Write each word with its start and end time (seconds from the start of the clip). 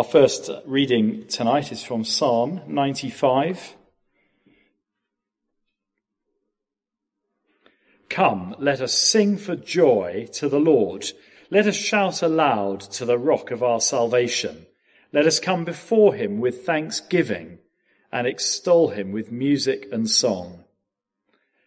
Our 0.00 0.04
first 0.04 0.48
reading 0.64 1.26
tonight 1.26 1.70
is 1.70 1.84
from 1.84 2.04
Psalm 2.04 2.62
95. 2.66 3.76
Come, 8.08 8.56
let 8.58 8.80
us 8.80 8.94
sing 8.94 9.36
for 9.36 9.56
joy 9.56 10.26
to 10.32 10.48
the 10.48 10.58
Lord. 10.58 11.12
Let 11.50 11.66
us 11.66 11.76
shout 11.76 12.22
aloud 12.22 12.80
to 12.92 13.04
the 13.04 13.18
rock 13.18 13.50
of 13.50 13.62
our 13.62 13.78
salvation. 13.78 14.64
Let 15.12 15.26
us 15.26 15.38
come 15.38 15.66
before 15.66 16.14
him 16.14 16.40
with 16.40 16.64
thanksgiving 16.64 17.58
and 18.10 18.26
extol 18.26 18.88
him 18.88 19.12
with 19.12 19.30
music 19.30 19.86
and 19.92 20.08
song. 20.08 20.64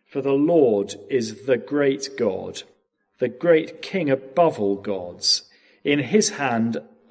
For 0.07 0.23
the 0.23 0.31
Lord 0.31 0.95
is 1.07 1.45
the 1.45 1.57
great 1.57 2.17
God, 2.17 2.63
the 3.19 3.29
great 3.29 3.83
King 3.83 4.09
above 4.09 4.59
all 4.59 4.77
gods. 4.77 5.43
In 5.83 5.99
his 5.99 6.31
hand 6.31 6.81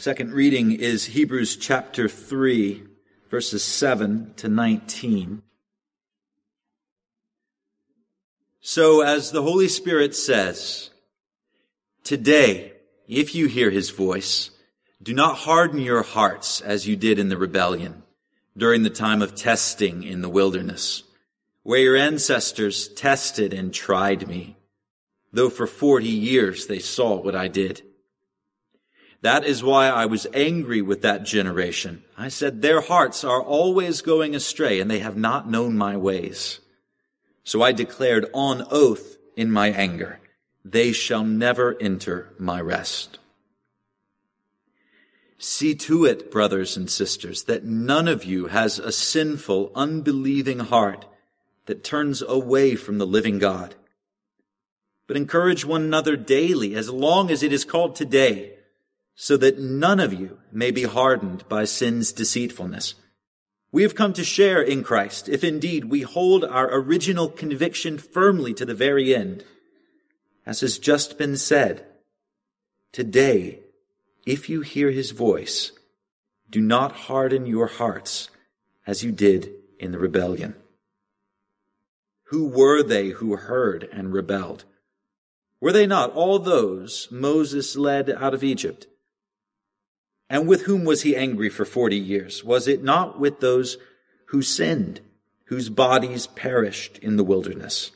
Second 0.00 0.32
reading 0.32 0.72
is 0.72 1.04
Hebrews 1.04 1.56
chapter 1.56 2.08
3 2.08 2.84
verses 3.28 3.62
7 3.62 4.32
to 4.36 4.48
19. 4.48 5.42
So, 8.62 9.02
as 9.02 9.30
the 9.30 9.42
Holy 9.42 9.68
Spirit 9.68 10.14
says, 10.14 10.88
today, 12.02 12.72
if 13.08 13.34
you 13.34 13.46
hear 13.46 13.70
his 13.70 13.90
voice, 13.90 14.50
do 15.02 15.12
not 15.12 15.36
harden 15.36 15.80
your 15.80 16.02
hearts 16.02 16.62
as 16.62 16.88
you 16.88 16.96
did 16.96 17.18
in 17.18 17.28
the 17.28 17.36
rebellion 17.36 18.02
during 18.56 18.84
the 18.84 18.88
time 18.88 19.20
of 19.20 19.34
testing 19.34 20.02
in 20.02 20.22
the 20.22 20.30
wilderness, 20.30 21.02
where 21.62 21.80
your 21.80 21.96
ancestors 21.96 22.88
tested 22.88 23.52
and 23.52 23.74
tried 23.74 24.26
me, 24.26 24.56
though 25.30 25.50
for 25.50 25.66
forty 25.66 26.08
years 26.08 26.68
they 26.68 26.78
saw 26.78 27.20
what 27.20 27.36
I 27.36 27.48
did. 27.48 27.82
That 29.22 29.44
is 29.44 29.62
why 29.62 29.88
I 29.88 30.06
was 30.06 30.26
angry 30.32 30.80
with 30.80 31.02
that 31.02 31.24
generation. 31.24 32.02
I 32.16 32.28
said, 32.28 32.62
their 32.62 32.80
hearts 32.80 33.22
are 33.22 33.42
always 33.42 34.00
going 34.00 34.34
astray 34.34 34.80
and 34.80 34.90
they 34.90 35.00
have 35.00 35.16
not 35.16 35.50
known 35.50 35.76
my 35.76 35.96
ways. 35.96 36.60
So 37.44 37.62
I 37.62 37.72
declared 37.72 38.26
on 38.32 38.66
oath 38.70 39.18
in 39.36 39.50
my 39.50 39.68
anger, 39.68 40.20
they 40.64 40.92
shall 40.92 41.24
never 41.24 41.76
enter 41.80 42.32
my 42.38 42.60
rest. 42.60 43.18
See 45.38 45.74
to 45.74 46.04
it, 46.04 46.30
brothers 46.30 46.76
and 46.76 46.90
sisters, 46.90 47.44
that 47.44 47.64
none 47.64 48.08
of 48.08 48.24
you 48.24 48.48
has 48.48 48.78
a 48.78 48.92
sinful, 48.92 49.72
unbelieving 49.74 50.58
heart 50.58 51.06
that 51.66 51.84
turns 51.84 52.20
away 52.22 52.74
from 52.74 52.98
the 52.98 53.06
living 53.06 53.38
God. 53.38 53.74
But 55.06 55.16
encourage 55.16 55.64
one 55.64 55.82
another 55.82 56.16
daily 56.16 56.74
as 56.74 56.90
long 56.90 57.30
as 57.30 57.42
it 57.42 57.52
is 57.52 57.64
called 57.64 57.96
today 57.96 58.54
so 59.22 59.36
that 59.36 59.58
none 59.58 60.00
of 60.00 60.14
you 60.14 60.38
may 60.50 60.70
be 60.70 60.84
hardened 60.84 61.46
by 61.46 61.62
sin's 61.62 62.10
deceitfulness. 62.10 62.94
We 63.70 63.82
have 63.82 63.94
come 63.94 64.14
to 64.14 64.24
share 64.24 64.62
in 64.62 64.82
Christ, 64.82 65.28
if 65.28 65.44
indeed 65.44 65.84
we 65.84 66.00
hold 66.00 66.42
our 66.42 66.74
original 66.74 67.28
conviction 67.28 67.98
firmly 67.98 68.54
to 68.54 68.64
the 68.64 68.74
very 68.74 69.14
end. 69.14 69.44
As 70.46 70.60
has 70.60 70.78
just 70.78 71.18
been 71.18 71.36
said, 71.36 71.84
today, 72.92 73.58
if 74.24 74.48
you 74.48 74.62
hear 74.62 74.90
his 74.90 75.10
voice, 75.10 75.72
do 76.48 76.62
not 76.62 76.92
harden 76.92 77.44
your 77.44 77.66
hearts 77.66 78.30
as 78.86 79.04
you 79.04 79.12
did 79.12 79.50
in 79.78 79.92
the 79.92 79.98
rebellion. 79.98 80.54
Who 82.28 82.48
were 82.48 82.82
they 82.82 83.10
who 83.10 83.36
heard 83.36 83.86
and 83.92 84.14
rebelled? 84.14 84.64
Were 85.60 85.72
they 85.72 85.86
not 85.86 86.10
all 86.14 86.38
those 86.38 87.06
Moses 87.10 87.76
led 87.76 88.08
out 88.08 88.32
of 88.32 88.42
Egypt? 88.42 88.86
And 90.32 90.46
with 90.46 90.62
whom 90.62 90.84
was 90.84 91.02
he 91.02 91.16
angry 91.16 91.48
for 91.48 91.64
forty 91.64 91.98
years? 91.98 92.44
Was 92.44 92.68
it 92.68 92.84
not 92.84 93.18
with 93.18 93.40
those 93.40 93.76
who 94.26 94.42
sinned, 94.42 95.00
whose 95.46 95.68
bodies 95.68 96.28
perished 96.28 96.98
in 96.98 97.16
the 97.16 97.24
wilderness? 97.24 97.90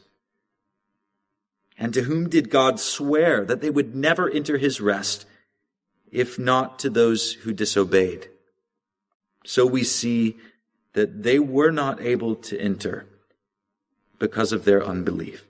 And 1.78 1.94
to 1.94 2.02
whom 2.02 2.28
did 2.28 2.50
God 2.50 2.80
swear 2.80 3.44
that 3.44 3.60
they 3.60 3.70
would 3.70 3.94
never 3.94 4.28
enter 4.28 4.58
his 4.58 4.80
rest, 4.80 5.26
if 6.10 6.36
not 6.36 6.80
to 6.80 6.90
those 6.90 7.34
who 7.34 7.52
disobeyed? 7.52 8.28
So 9.44 9.64
we 9.64 9.84
see 9.84 10.36
that 10.94 11.22
they 11.22 11.38
were 11.38 11.70
not 11.70 12.00
able 12.00 12.34
to 12.36 12.58
enter 12.58 13.06
because 14.18 14.52
of 14.52 14.64
their 14.64 14.84
unbelief. 14.84 15.44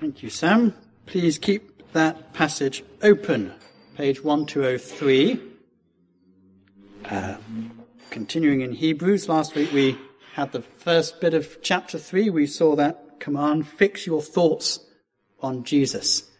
Thank 0.00 0.22
you, 0.22 0.30
Sam. 0.30 0.74
Please 1.06 1.38
keep 1.38 1.75
that 1.96 2.34
passage 2.34 2.84
open, 3.00 3.50
page 3.96 4.22
1203. 4.22 5.40
Uh, 7.06 7.36
continuing 8.10 8.60
in 8.60 8.72
Hebrews, 8.72 9.30
last 9.30 9.54
week 9.54 9.72
we 9.72 9.96
had 10.34 10.52
the 10.52 10.60
first 10.60 11.22
bit 11.22 11.32
of 11.32 11.62
chapter 11.62 11.96
3. 11.96 12.28
We 12.28 12.46
saw 12.46 12.76
that 12.76 13.18
command, 13.18 13.66
fix 13.66 14.06
your 14.06 14.20
thoughts 14.20 14.80
on 15.40 15.64
Jesus. 15.64 16.30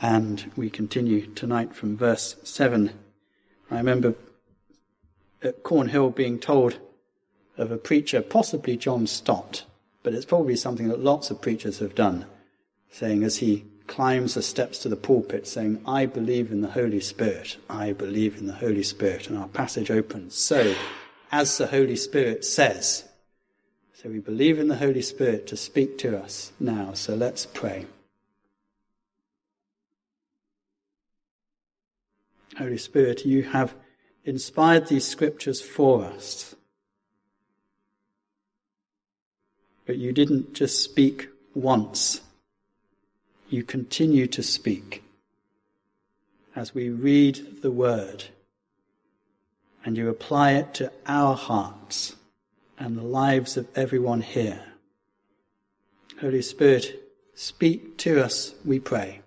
And 0.00 0.52
we 0.54 0.70
continue 0.70 1.26
tonight 1.26 1.74
from 1.74 1.96
verse 1.96 2.36
7. 2.44 2.92
I 3.72 3.78
remember 3.78 4.14
at 5.42 5.64
Cornhill 5.64 6.10
being 6.10 6.38
told 6.38 6.78
of 7.56 7.72
a 7.72 7.78
preacher, 7.78 8.22
possibly 8.22 8.76
John 8.76 9.08
Stott, 9.08 9.64
but 10.04 10.14
it's 10.14 10.24
probably 10.24 10.54
something 10.54 10.86
that 10.86 11.00
lots 11.00 11.32
of 11.32 11.42
preachers 11.42 11.80
have 11.80 11.96
done, 11.96 12.26
saying 12.92 13.24
as 13.24 13.38
he 13.38 13.64
climbs 13.88 14.34
the 14.34 14.42
steps 14.42 14.78
to 14.80 14.88
the 14.88 14.96
pulpit 14.96 15.48
saying, 15.48 15.82
I 15.84 16.06
believe 16.06 16.52
in 16.52 16.60
the 16.60 16.70
Holy 16.70 17.00
Spirit. 17.00 17.56
I 17.68 17.92
believe 17.92 18.38
in 18.38 18.46
the 18.46 18.52
Holy 18.52 18.84
Spirit. 18.84 19.28
And 19.28 19.36
our 19.36 19.48
passage 19.48 19.90
opens. 19.90 20.36
So, 20.36 20.76
as 21.32 21.58
the 21.58 21.66
Holy 21.66 21.96
Spirit 21.96 22.44
says, 22.44 23.04
so 24.00 24.08
we 24.08 24.20
believe 24.20 24.60
in 24.60 24.68
the 24.68 24.76
Holy 24.76 25.02
Spirit 25.02 25.48
to 25.48 25.56
speak 25.56 25.98
to 25.98 26.16
us 26.16 26.52
now. 26.60 26.92
So 26.92 27.16
let's 27.16 27.46
pray. 27.46 27.86
Holy 32.56 32.78
Spirit, 32.78 33.26
you 33.26 33.42
have 33.42 33.74
inspired 34.24 34.86
these 34.86 35.06
scriptures 35.06 35.60
for 35.60 36.04
us. 36.04 36.54
But 39.84 39.96
you 39.96 40.12
didn't 40.12 40.54
just 40.54 40.84
speak 40.84 41.28
once 41.54 42.20
you 43.48 43.62
continue 43.62 44.26
to 44.26 44.42
speak 44.42 45.02
as 46.54 46.74
we 46.74 46.90
read 46.90 47.62
the 47.62 47.70
word 47.70 48.24
and 49.84 49.96
you 49.96 50.08
apply 50.08 50.52
it 50.52 50.74
to 50.74 50.92
our 51.06 51.34
hearts 51.34 52.16
and 52.78 52.96
the 52.96 53.02
lives 53.02 53.56
of 53.56 53.66
everyone 53.74 54.20
here. 54.20 54.62
Holy 56.20 56.42
Spirit, 56.42 57.00
speak 57.34 57.96
to 57.98 58.22
us, 58.22 58.54
we 58.64 58.78
pray. 58.78 59.20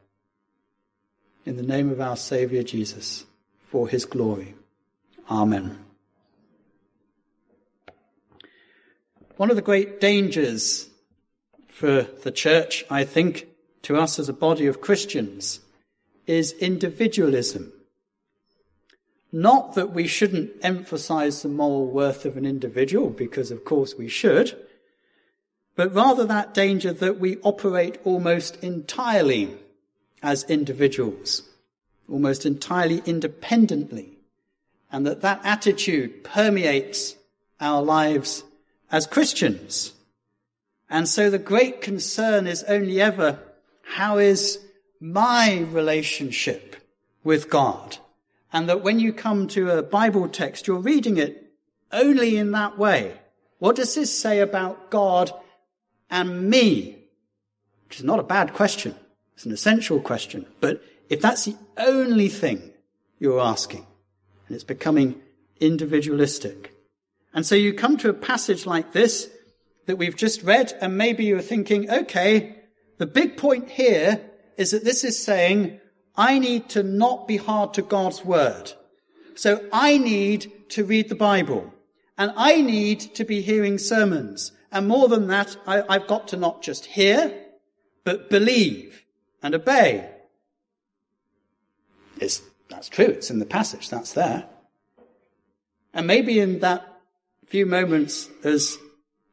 In 1.46 1.58
the 1.58 1.64
name 1.64 1.90
of 1.90 2.00
our 2.00 2.18
Saviour 2.18 2.64
Jesus, 2.64 3.26
for 3.64 3.88
his 3.88 4.06
glory. 4.06 4.54
Amen. 5.30 5.80
One 9.38 9.50
of 9.50 9.56
the 9.56 9.62
great 9.62 10.00
dangers 10.00 10.90
for 11.70 12.04
the 12.04 12.32
church, 12.32 12.84
I 12.90 13.06
think, 13.06 13.48
to 13.84 13.98
us 13.98 14.20
as 14.20 14.30
a 14.30 14.34
body 14.34 14.68
of 14.68 14.82
Christians 14.82 15.60
is 16.28 16.54
individualism. 16.54 17.74
Not 19.32 19.76
that 19.76 19.94
we 19.94 20.08
shouldn't 20.08 20.52
emphasize 20.62 21.42
the 21.42 21.50
moral 21.50 21.88
worth 21.88 22.26
of 22.26 22.38
an 22.38 22.46
individual, 22.46 23.10
because 23.10 23.50
of 23.50 23.64
course 23.66 23.96
we 23.96 24.10
should, 24.10 24.58
but 25.76 25.94
rather 25.94 26.26
that 26.26 26.54
danger 26.54 26.92
that 26.94 27.20
we 27.20 27.38
operate 27.38 27.98
almost 28.04 28.62
entirely 28.64 29.56
as 30.22 30.44
individuals, 30.44 31.44
almost 32.10 32.46
entirely 32.46 33.02
independently, 33.06 34.18
and 34.92 35.08
that 35.08 35.22
that 35.22 35.40
attitude 35.44 36.24
permeates 36.24 37.16
our 37.62 37.82
lives 37.82 38.44
as 38.92 39.08
Christians. 39.08 39.94
And 40.90 41.08
so 41.08 41.30
the 41.30 41.40
great 41.40 41.80
concern 41.82 42.48
is 42.48 42.64
only 42.66 43.00
ever, 43.00 43.40
how 43.92 44.18
is 44.18 44.60
my 45.00 45.60
relationship 45.70 46.78
with 47.24 47.50
God? 47.50 47.98
And 48.54 48.70
that 48.70 48.84
when 48.84 49.00
you 49.00 49.12
come 49.12 49.48
to 49.50 49.70
a 49.70 49.84
Bible 49.84 50.28
text, 50.30 50.68
you're 50.68 50.78
reading 50.78 51.18
it 51.18 51.54
only 51.92 52.38
in 52.38 52.52
that 52.52 52.78
way. 52.78 53.18
What 53.60 53.76
does 53.76 53.94
this 53.94 54.18
say 54.18 54.40
about 54.40 54.90
God 54.90 55.32
and 56.10 56.50
me? 56.50 56.98
Which 57.88 58.00
is 58.00 58.06
not 58.06 58.20
a 58.20 58.24
bad 58.24 58.54
question. 58.54 58.96
It's 59.36 59.46
an 59.46 59.52
essential 59.52 60.00
question. 60.00 60.46
But 60.62 60.82
if 61.10 61.22
that's 61.22 61.46
the 61.46 61.58
only 61.78 62.30
thing 62.30 62.72
you're 63.20 63.42
asking, 63.42 63.86
and 64.48 64.56
it's 64.56 64.64
becoming 64.64 65.22
individualistic. 65.60 66.74
And 67.34 67.46
so 67.46 67.56
you 67.56 67.74
come 67.74 67.98
to 67.98 68.10
a 68.10 68.14
passage 68.14 68.66
like 68.66 68.94
this 68.94 69.30
that 69.86 69.98
we've 69.98 70.16
just 70.16 70.44
read, 70.44 70.74
and 70.80 70.98
maybe 70.98 71.26
you're 71.26 71.42
thinking, 71.42 71.90
okay, 71.90 72.61
the 73.02 73.08
big 73.08 73.36
point 73.36 73.68
here 73.68 74.22
is 74.58 74.70
that 74.70 74.84
this 74.84 75.04
is 75.04 75.18
saying, 75.18 75.80
I 76.16 76.38
need 76.38 76.70
to 76.70 76.84
not 76.84 77.28
be 77.28 77.38
hard 77.38 77.74
to 77.74 77.82
God's 77.82 78.24
word. 78.24 78.74
So 79.34 79.68
I 79.74 79.98
need 79.98 80.70
to 80.70 80.86
read 80.86 81.10
the 81.10 81.16
Bible. 81.16 81.74
And 82.16 82.32
I 82.38 82.62
need 82.62 83.00
to 83.16 83.24
be 83.24 83.42
hearing 83.42 83.80
sermons. 83.80 84.52
And 84.72 84.88
more 84.88 85.08
than 85.08 85.26
that, 85.30 85.58
I, 85.66 85.82
I've 85.90 86.06
got 86.06 86.28
to 86.28 86.38
not 86.38 86.62
just 86.62 86.86
hear, 86.86 87.34
but 88.04 88.30
believe 88.30 89.04
and 89.42 89.56
obey. 89.56 90.08
It's, 92.20 92.44
that's 92.70 92.88
true. 92.88 93.06
It's 93.06 93.32
in 93.32 93.40
the 93.40 93.48
passage. 93.48 93.90
That's 93.90 94.14
there. 94.14 94.46
And 95.92 96.06
maybe 96.06 96.40
in 96.40 96.60
that 96.60 97.02
few 97.48 97.66
moments 97.66 98.30
as 98.44 98.78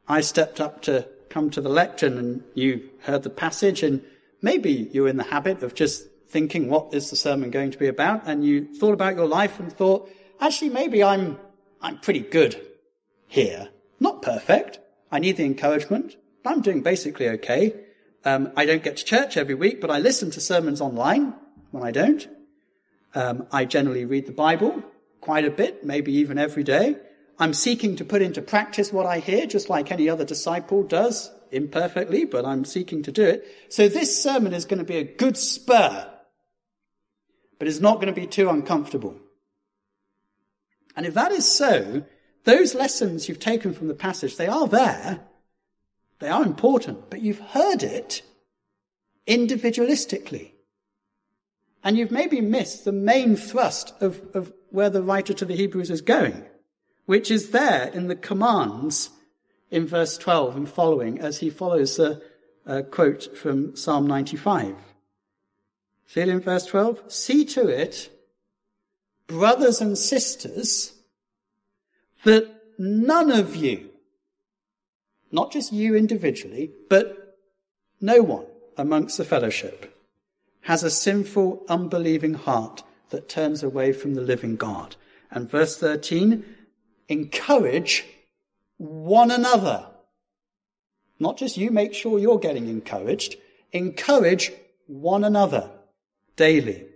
I 0.09 0.23
stepped 0.23 0.59
up 0.59 0.81
to 0.85 1.07
come 1.31 1.51
to 1.51 1.61
the 1.61 1.69
lectern 1.69 2.19
and 2.19 2.43
you 2.55 2.89
heard 3.01 3.23
the 3.23 3.31
passage 3.31 3.83
and 3.83 4.03
maybe 4.43 4.89
you're 4.93 5.09
in 5.09 5.17
the 5.17 5.25
habit 5.25 5.63
of 5.63 5.75
just 5.75 6.07
thinking, 6.29 6.69
what 6.69 6.93
is 6.93 7.11
the 7.11 7.17
sermon 7.17 7.51
going 7.51 7.71
to 7.71 7.79
be 7.79 7.89
about? 7.89 8.27
And 8.27 8.45
you 8.45 8.75
thought 8.75 8.93
about 8.93 9.17
your 9.17 9.27
life 9.27 9.59
and 9.59 9.73
thought, 9.73 10.11
actually, 10.41 10.71
maybe 10.71 11.03
I'm, 11.03 11.39
I'm 11.81 11.99
pretty 11.99 12.21
good 12.21 12.61
here. 13.27 13.69
Not 14.01 14.23
perfect. 14.23 14.79
I 15.11 15.19
need 15.19 15.37
the 15.37 15.45
encouragement. 15.45 16.17
I'm 16.45 16.61
doing 16.61 16.83
basically 16.83 17.29
okay. 17.29 17.75
Um, 18.25 18.53
I 18.57 18.67
don't 18.67 18.83
get 18.83 18.97
to 18.99 19.05
church 19.05 19.37
every 19.37 19.55
week, 19.55 19.81
but 19.81 19.91
I 19.91 19.99
listen 19.99 20.31
to 20.33 20.41
sermons 20.41 20.81
online 20.81 21.35
when 21.71 21.83
I 21.83 21.91
don't. 21.91 22.27
Um, 23.15 23.47
I 23.53 23.65
generally 23.65 24.05
read 24.05 24.27
the 24.27 24.33
Bible 24.33 24.83
quite 25.21 25.45
a 25.45 25.51
bit, 25.51 25.85
maybe 25.85 26.13
even 26.13 26.39
every 26.39 26.63
day. 26.63 26.97
I'm 27.39 27.55
seeking 27.55 27.97
to 27.97 28.05
put 28.05 28.23
into 28.23 28.43
practice 28.43 28.93
what 28.93 29.07
I 29.07 29.21
hear, 29.21 29.47
just 29.47 29.69
like 29.69 29.93
any 29.93 30.09
other 30.09 30.25
disciple 30.25 30.83
does, 30.83 31.31
imperfectly, 31.53 32.25
but 32.25 32.45
I'm 32.45 32.65
seeking 32.65 33.03
to 33.05 33.13
do 33.13 33.25
it. 33.25 33.47
So 33.69 33.89
this 33.89 34.21
sermon 34.21 34.53
is 34.53 34.65
going 34.65 34.79
to 34.79 34.85
be 34.85 34.97
a 34.97 35.05
good 35.05 35.37
spur, 35.37 36.11
but 37.59 37.69
it's 37.69 37.81
not 37.81 37.97
going 37.97 38.13
to 38.13 38.21
be 38.21 38.27
too 38.27 38.51
uncomfortable. 38.51 39.17
And 40.97 41.07
if 41.07 41.15
that 41.15 41.31
is 41.31 41.47
so, 41.47 42.05
those 42.43 42.75
lessons 42.75 43.29
you've 43.29 43.39
taken 43.39 43.73
from 43.73 43.87
the 43.87 43.95
passage, 43.95 44.37
they 44.37 44.49
are 44.49 44.67
there. 44.67 45.21
They 46.19 46.29
are 46.29 46.43
important, 46.43 47.09
but 47.09 47.23
you've 47.23 47.39
heard 47.39 47.85
it 47.85 48.23
individualistically. 49.29 50.53
And 51.85 51.97
you've 51.97 52.11
maybe 52.11 52.41
missed 52.41 52.85
the 52.85 52.93
main 52.93 53.37
thrust 53.37 53.95
of, 54.01 54.21
of 54.35 54.53
where 54.71 54.91
the 54.91 55.03
writer 55.03 55.33
to 55.35 55.45
the 55.45 55.55
Hebrews 55.55 55.91
is 55.91 56.01
going 56.01 56.45
which 57.09 57.31
is 57.31 57.53
there 57.53 57.87
in 57.95 58.07
the 58.09 58.15
commands 58.15 59.09
in 59.71 59.87
verse 59.87 60.19
12 60.19 60.57
and 60.57 60.69
following 60.69 61.19
as 61.19 61.39
he 61.39 61.49
follows 61.49 61.97
the 61.97 62.23
uh, 62.67 62.83
quote 62.83 63.35
from 63.35 63.75
Psalm 63.75 64.07
95. 64.07 64.77
See 66.07 66.21
it 66.21 66.29
in 66.29 66.41
verse 66.41 66.67
12? 66.67 67.11
See 67.11 67.47
to 67.47 67.67
it, 67.67 68.11
brothers 69.27 69.81
and 69.81 69.97
sisters, 69.97 70.93
that 72.25 72.47
none 72.77 73.31
of 73.31 73.57
you, 73.57 73.89
not 75.33 75.51
just 75.51 75.73
you 75.73 75.97
individually, 75.97 76.73
but 76.91 77.39
no 78.03 78.21
one 78.21 78.45
amongst 78.77 79.17
the 79.17 79.25
fellowship, 79.25 79.99
has 80.61 80.83
a 80.83 80.91
sinful, 80.91 81.65
unbelieving 81.71 82.35
heart 82.35 82.83
that 83.09 83.31
turns 83.31 83.63
away 83.63 83.95
from 83.95 84.13
the 84.13 84.21
living 84.21 84.57
God. 84.57 84.97
And 85.31 85.51
verse 85.51 85.79
13, 85.79 86.45
encourage 87.09 88.05
one 88.77 89.31
another. 89.31 89.87
Not 91.19 91.37
just 91.37 91.57
you 91.57 91.71
make 91.71 91.95
sure 91.95 92.19
you're 92.19 92.39
getting 92.39 92.69
encouraged, 92.69 93.37
encourage 93.73 94.53
one 94.87 95.25
another 95.25 95.71
daily. 96.37 96.87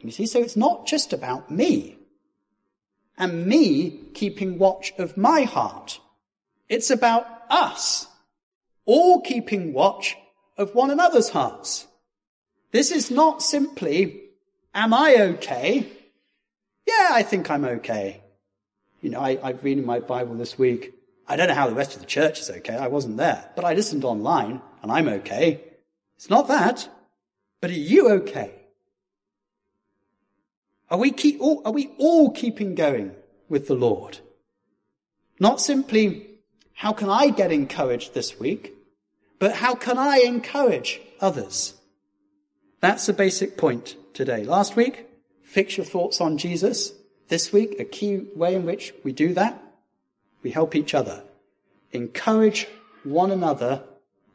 You 0.00 0.10
see, 0.12 0.26
so 0.26 0.40
it's 0.40 0.56
not 0.56 0.86
just 0.86 1.12
about 1.12 1.50
me 1.50 1.98
and 3.16 3.46
me 3.46 3.90
keeping 4.14 4.58
watch 4.58 4.92
of 4.96 5.16
my 5.16 5.42
heart. 5.42 5.98
It's 6.68 6.90
about 6.90 7.26
us 7.50 8.06
all 8.84 9.20
keeping 9.20 9.72
watch 9.72 10.16
of 10.56 10.74
one 10.74 10.90
another's 10.90 11.30
hearts. 11.30 11.86
This 12.70 12.90
is 12.90 13.10
not 13.10 13.42
simply, 13.42 14.30
am 14.74 14.94
I 14.94 15.16
okay? 15.16 15.86
Yeah, 16.86 17.10
I 17.12 17.22
think 17.22 17.50
I'm 17.50 17.64
okay. 17.64 18.22
You 19.00 19.10
know, 19.10 19.20
I, 19.20 19.38
I've 19.42 19.62
read 19.62 19.78
in 19.78 19.86
my 19.86 20.00
Bible 20.00 20.34
this 20.34 20.58
week. 20.58 20.94
I 21.26 21.36
don't 21.36 21.48
know 21.48 21.54
how 21.54 21.68
the 21.68 21.74
rest 21.74 21.94
of 21.94 22.00
the 22.00 22.06
church 22.06 22.40
is 22.40 22.50
okay. 22.50 22.74
I 22.74 22.88
wasn't 22.88 23.16
there, 23.16 23.50
but 23.54 23.64
I 23.64 23.74
listened 23.74 24.04
online 24.04 24.60
and 24.82 24.90
I'm 24.90 25.08
okay. 25.08 25.62
It's 26.16 26.30
not 26.30 26.48
that, 26.48 26.88
but 27.60 27.70
are 27.70 27.74
you 27.74 28.10
okay? 28.10 28.52
Are 30.90 30.98
we 30.98 31.10
keep, 31.10 31.40
all, 31.40 31.62
are 31.64 31.72
we 31.72 31.90
all 31.98 32.30
keeping 32.30 32.74
going 32.74 33.14
with 33.48 33.68
the 33.68 33.74
Lord? 33.74 34.18
Not 35.38 35.60
simply, 35.60 36.26
how 36.72 36.92
can 36.92 37.10
I 37.10 37.30
get 37.30 37.52
encouraged 37.52 38.14
this 38.14 38.40
week? 38.40 38.74
But 39.38 39.52
how 39.52 39.74
can 39.74 39.98
I 39.98 40.22
encourage 40.24 41.00
others? 41.20 41.74
That's 42.80 43.06
the 43.06 43.12
basic 43.12 43.56
point 43.56 43.96
today. 44.14 44.44
Last 44.44 44.76
week, 44.76 45.06
fix 45.42 45.76
your 45.76 45.86
thoughts 45.86 46.20
on 46.20 46.38
Jesus. 46.38 46.92
This 47.28 47.52
week, 47.52 47.78
a 47.78 47.84
key 47.84 48.26
way 48.34 48.54
in 48.54 48.64
which 48.64 48.94
we 49.04 49.12
do 49.12 49.34
that, 49.34 49.62
we 50.42 50.50
help 50.50 50.74
each 50.74 50.94
other. 50.94 51.22
Encourage 51.92 52.66
one 53.04 53.30
another 53.30 53.82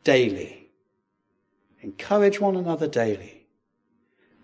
daily. 0.04 0.70
Encourage 1.82 2.40
one 2.40 2.56
another 2.56 2.88
daily. 2.88 3.46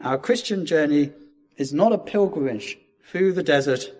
Our 0.01 0.17
Christian 0.17 0.65
journey 0.65 1.11
is 1.57 1.73
not 1.73 1.93
a 1.93 1.97
pilgrimage 1.97 2.77
through 3.03 3.33
the 3.33 3.43
desert 3.43 3.91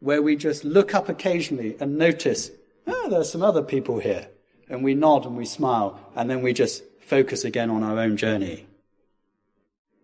where 0.00 0.22
we 0.22 0.36
just 0.36 0.64
look 0.64 0.94
up 0.94 1.08
occasionally 1.08 1.76
and 1.80 1.98
notice, 1.98 2.50
oh, 2.86 3.08
there 3.10 3.20
are 3.20 3.24
some 3.24 3.42
other 3.42 3.62
people 3.62 3.98
here. 3.98 4.28
And 4.68 4.84
we 4.84 4.94
nod 4.94 5.24
and 5.24 5.36
we 5.36 5.46
smile 5.46 5.98
and 6.14 6.30
then 6.30 6.42
we 6.42 6.52
just 6.52 6.84
focus 7.00 7.44
again 7.44 7.70
on 7.70 7.82
our 7.82 7.98
own 7.98 8.16
journey. 8.16 8.66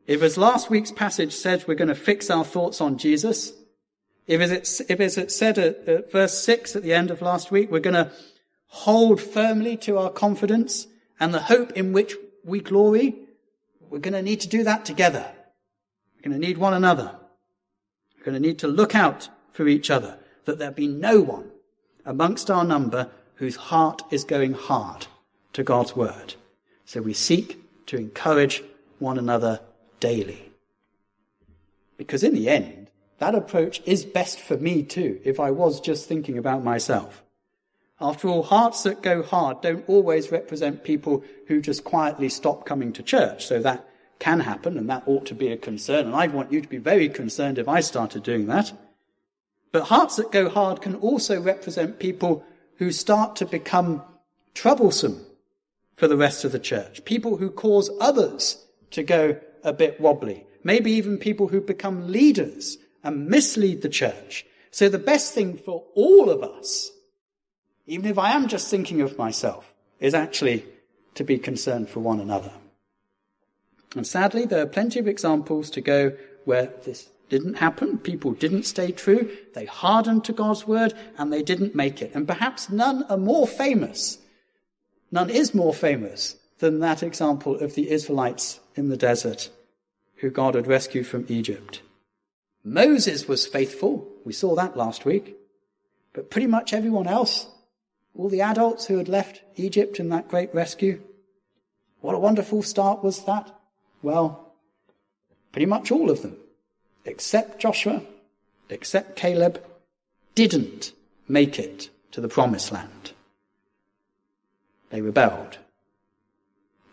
If 0.06 0.22
as 0.22 0.36
last 0.36 0.68
week's 0.68 0.92
passage 0.92 1.32
said 1.32 1.64
we're 1.66 1.74
going 1.74 1.88
to 1.88 1.94
fix 1.94 2.28
our 2.30 2.44
thoughts 2.44 2.80
on 2.80 2.98
Jesus, 2.98 3.52
if 4.26 4.40
it's, 4.40 4.80
if 4.80 5.00
it's 5.00 5.34
said 5.34 5.58
at, 5.58 5.88
at 5.88 6.12
verse 6.12 6.38
6 6.38 6.76
at 6.76 6.82
the 6.82 6.94
end 6.94 7.10
of 7.10 7.20
last 7.20 7.50
week, 7.50 7.70
we're 7.70 7.80
going 7.80 7.94
to 7.94 8.10
hold 8.66 9.20
firmly 9.20 9.76
to 9.78 9.98
our 9.98 10.10
confidence 10.10 10.86
and 11.20 11.32
the 11.32 11.42
hope 11.42 11.72
in 11.72 11.92
which 11.92 12.14
we 12.44 12.60
glory. 12.60 13.14
We're 13.80 13.98
going 13.98 14.14
to 14.14 14.22
need 14.22 14.40
to 14.40 14.48
do 14.48 14.64
that 14.64 14.84
together. 14.84 15.30
We're 16.16 16.30
going 16.30 16.40
to 16.40 16.46
need 16.46 16.58
one 16.58 16.74
another. 16.74 17.16
We're 18.16 18.24
going 18.24 18.42
to 18.42 18.48
need 18.48 18.58
to 18.60 18.68
look 18.68 18.94
out 18.94 19.28
for 19.52 19.68
each 19.68 19.90
other, 19.90 20.18
that 20.46 20.58
there 20.58 20.70
be 20.70 20.88
no 20.88 21.20
one 21.20 21.50
amongst 22.04 22.50
our 22.50 22.64
number 22.64 23.10
whose 23.36 23.56
heart 23.56 24.02
is 24.10 24.24
going 24.24 24.54
hard 24.54 25.06
to 25.52 25.62
God's 25.62 25.94
word. 25.94 26.34
So 26.84 27.00
we 27.00 27.14
seek 27.14 27.60
to 27.86 27.96
encourage 27.96 28.62
one 28.98 29.18
another 29.18 29.60
daily. 30.00 30.52
Because 31.96 32.22
in 32.22 32.34
the 32.34 32.48
end, 32.48 32.83
that 33.18 33.34
approach 33.34 33.82
is 33.86 34.04
best 34.04 34.40
for 34.40 34.56
me 34.56 34.82
too, 34.82 35.20
if 35.24 35.38
I 35.38 35.50
was 35.50 35.80
just 35.80 36.08
thinking 36.08 36.38
about 36.38 36.64
myself. 36.64 37.22
After 38.00 38.28
all, 38.28 38.42
hearts 38.42 38.82
that 38.82 39.02
go 39.02 39.22
hard 39.22 39.60
don't 39.60 39.88
always 39.88 40.32
represent 40.32 40.84
people 40.84 41.22
who 41.46 41.60
just 41.60 41.84
quietly 41.84 42.28
stop 42.28 42.66
coming 42.66 42.92
to 42.94 43.02
church. 43.02 43.46
So 43.46 43.60
that 43.60 43.88
can 44.18 44.40
happen, 44.40 44.76
and 44.76 44.88
that 44.90 45.04
ought 45.06 45.26
to 45.26 45.34
be 45.34 45.48
a 45.48 45.56
concern. 45.56 46.06
And 46.06 46.14
I'd 46.14 46.32
want 46.32 46.52
you 46.52 46.60
to 46.60 46.68
be 46.68 46.78
very 46.78 47.08
concerned 47.08 47.58
if 47.58 47.68
I 47.68 47.80
started 47.80 48.22
doing 48.22 48.46
that. 48.46 48.72
But 49.70 49.84
hearts 49.84 50.16
that 50.16 50.32
go 50.32 50.48
hard 50.48 50.82
can 50.82 50.96
also 50.96 51.40
represent 51.40 51.98
people 51.98 52.44
who 52.78 52.90
start 52.90 53.36
to 53.36 53.46
become 53.46 54.02
troublesome 54.54 55.24
for 55.96 56.08
the 56.08 56.16
rest 56.16 56.44
of 56.44 56.52
the 56.52 56.58
church. 56.58 57.04
People 57.04 57.36
who 57.36 57.50
cause 57.50 57.90
others 58.00 58.64
to 58.90 59.02
go 59.02 59.38
a 59.62 59.72
bit 59.72 60.00
wobbly. 60.00 60.46
Maybe 60.62 60.92
even 60.92 61.18
people 61.18 61.48
who 61.48 61.60
become 61.60 62.10
leaders 62.10 62.78
and 63.04 63.28
mislead 63.28 63.82
the 63.82 63.88
church. 63.88 64.44
So 64.72 64.88
the 64.88 64.98
best 64.98 65.32
thing 65.32 65.56
for 65.56 65.84
all 65.94 66.28
of 66.30 66.42
us, 66.42 66.90
even 67.86 68.10
if 68.10 68.18
I 68.18 68.32
am 68.32 68.48
just 68.48 68.68
thinking 68.68 69.02
of 69.02 69.16
myself, 69.18 69.72
is 70.00 70.14
actually 70.14 70.64
to 71.14 71.22
be 71.22 71.38
concerned 71.38 71.88
for 71.88 72.00
one 72.00 72.18
another. 72.18 72.50
And 73.94 74.06
sadly, 74.06 74.46
there 74.46 74.62
are 74.62 74.66
plenty 74.66 74.98
of 74.98 75.06
examples 75.06 75.70
to 75.70 75.80
go 75.80 76.16
where 76.44 76.72
this 76.84 77.08
didn't 77.28 77.54
happen. 77.54 77.98
People 77.98 78.32
didn't 78.32 78.64
stay 78.64 78.90
true. 78.90 79.30
They 79.54 79.66
hardened 79.66 80.24
to 80.24 80.32
God's 80.32 80.66
word 80.66 80.94
and 81.16 81.32
they 81.32 81.42
didn't 81.42 81.74
make 81.74 82.02
it. 82.02 82.12
And 82.14 82.26
perhaps 82.26 82.68
none 82.68 83.04
are 83.04 83.16
more 83.16 83.46
famous. 83.46 84.18
None 85.12 85.30
is 85.30 85.54
more 85.54 85.72
famous 85.72 86.36
than 86.58 86.80
that 86.80 87.02
example 87.02 87.56
of 87.56 87.74
the 87.74 87.90
Israelites 87.90 88.60
in 88.74 88.88
the 88.88 88.96
desert 88.96 89.50
who 90.16 90.30
God 90.30 90.54
had 90.54 90.66
rescued 90.66 91.06
from 91.06 91.26
Egypt. 91.28 91.82
Moses 92.64 93.28
was 93.28 93.46
faithful. 93.46 94.08
We 94.24 94.32
saw 94.32 94.54
that 94.54 94.76
last 94.76 95.04
week. 95.04 95.36
But 96.14 96.30
pretty 96.30 96.46
much 96.46 96.72
everyone 96.72 97.06
else, 97.06 97.46
all 98.16 98.28
the 98.28 98.40
adults 98.40 98.86
who 98.86 98.96
had 98.98 99.08
left 99.08 99.42
Egypt 99.56 100.00
in 100.00 100.08
that 100.08 100.28
great 100.28 100.54
rescue, 100.54 101.02
what 102.00 102.14
a 102.14 102.18
wonderful 102.18 102.62
start 102.62 103.02
was 103.02 103.24
that. 103.24 103.54
Well, 104.02 104.54
pretty 105.52 105.66
much 105.66 105.90
all 105.90 106.10
of 106.10 106.22
them, 106.22 106.36
except 107.04 107.60
Joshua, 107.60 108.02
except 108.68 109.16
Caleb, 109.16 109.62
didn't 110.34 110.92
make 111.28 111.58
it 111.58 111.90
to 112.12 112.20
the 112.20 112.28
promised 112.28 112.72
land. 112.72 113.12
They 114.90 115.00
rebelled. 115.00 115.58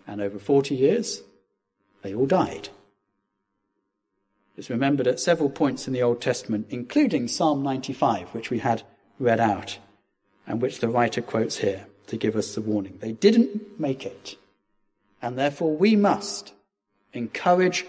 And 0.07 0.21
over 0.21 0.39
40 0.39 0.75
years, 0.75 1.21
they 2.01 2.15
all 2.15 2.25
died. 2.25 2.69
It's 4.57 4.69
remembered 4.69 5.07
at 5.07 5.19
several 5.19 5.49
points 5.49 5.87
in 5.87 5.93
the 5.93 6.03
Old 6.03 6.21
Testament, 6.21 6.67
including 6.69 7.27
Psalm 7.27 7.63
95, 7.63 8.29
which 8.29 8.49
we 8.49 8.59
had 8.59 8.83
read 9.19 9.39
out, 9.39 9.77
and 10.45 10.61
which 10.61 10.79
the 10.79 10.89
writer 10.89 11.21
quotes 11.21 11.57
here 11.57 11.85
to 12.07 12.17
give 12.17 12.35
us 12.35 12.53
the 12.53 12.61
warning. 12.61 12.97
They 12.99 13.13
didn't 13.13 13.79
make 13.79 14.05
it, 14.05 14.37
and 15.21 15.37
therefore 15.37 15.75
we 15.75 15.95
must 15.95 16.53
encourage 17.13 17.85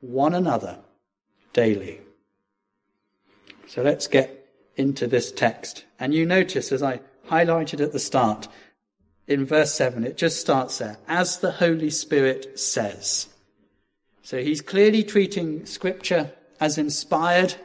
one 0.00 0.34
another 0.34 0.78
daily. 1.52 2.00
So 3.66 3.82
let's 3.82 4.06
get 4.06 4.46
into 4.76 5.06
this 5.06 5.32
text. 5.32 5.84
And 5.98 6.14
you 6.14 6.26
notice, 6.26 6.70
as 6.70 6.82
I 6.82 7.00
highlighted 7.28 7.80
at 7.80 7.92
the 7.92 7.98
start, 7.98 8.48
in 9.26 9.44
verse 9.46 9.72
7, 9.74 10.04
it 10.04 10.16
just 10.16 10.40
starts 10.40 10.78
there, 10.78 10.98
as 11.08 11.38
the 11.38 11.52
Holy 11.52 11.90
Spirit 11.90 12.58
says. 12.58 13.28
So 14.24 14.42
he's 14.42 14.62
clearly 14.62 15.04
treating 15.04 15.66
Scripture 15.66 16.32
as 16.58 16.78
inspired 16.78 17.56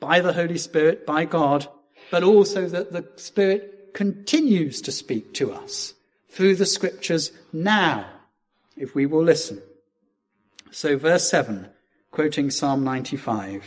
by 0.00 0.18
the 0.18 0.32
Holy 0.32 0.58
Spirit, 0.58 1.06
by 1.06 1.24
God, 1.24 1.68
but 2.10 2.24
also 2.24 2.68
that 2.68 2.92
the 2.92 3.06
Spirit 3.14 3.94
continues 3.94 4.80
to 4.82 4.90
speak 4.90 5.32
to 5.34 5.52
us 5.52 5.94
through 6.28 6.56
the 6.56 6.66
Scriptures 6.66 7.30
now, 7.52 8.04
if 8.76 8.96
we 8.96 9.06
will 9.06 9.22
listen. 9.22 9.62
So, 10.72 10.98
verse 10.98 11.28
7, 11.28 11.68
quoting 12.10 12.50
Psalm 12.50 12.82
95 12.82 13.64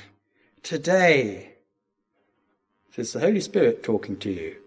Today, 0.61 1.53
is 2.97 3.13
the 3.13 3.21
Holy 3.21 3.41
Spirit 3.41 3.81
talking 3.81 4.17
to 4.17 4.29
you. 4.29 4.57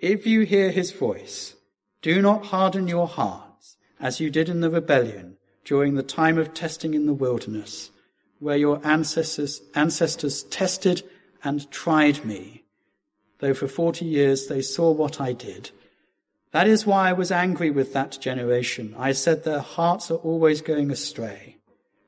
If 0.00 0.26
you 0.26 0.40
hear 0.40 0.72
his 0.72 0.90
voice, 0.90 1.54
do 2.02 2.20
not 2.20 2.46
harden 2.46 2.88
your 2.88 3.06
hearts 3.06 3.76
as 4.00 4.18
you 4.18 4.28
did 4.28 4.48
in 4.48 4.60
the 4.60 4.70
rebellion 4.70 5.35
during 5.66 5.96
the 5.96 6.02
time 6.02 6.38
of 6.38 6.54
testing 6.54 6.94
in 6.94 7.04
the 7.06 7.12
wilderness, 7.12 7.90
where 8.38 8.56
your 8.56 8.80
ancestors, 8.86 9.60
ancestors 9.74 10.44
tested 10.44 11.02
and 11.42 11.70
tried 11.70 12.24
me, 12.24 12.62
though 13.40 13.52
for 13.52 13.66
forty 13.66 14.04
years 14.04 14.46
they 14.46 14.62
saw 14.62 14.90
what 14.90 15.20
I 15.20 15.32
did. 15.32 15.70
That 16.52 16.68
is 16.68 16.86
why 16.86 17.10
I 17.10 17.12
was 17.12 17.30
angry 17.30 17.70
with 17.70 17.92
that 17.92 18.18
generation. 18.20 18.94
I 18.96 19.12
said 19.12 19.42
their 19.42 19.60
hearts 19.60 20.10
are 20.10 20.18
always 20.18 20.62
going 20.62 20.90
astray 20.90 21.56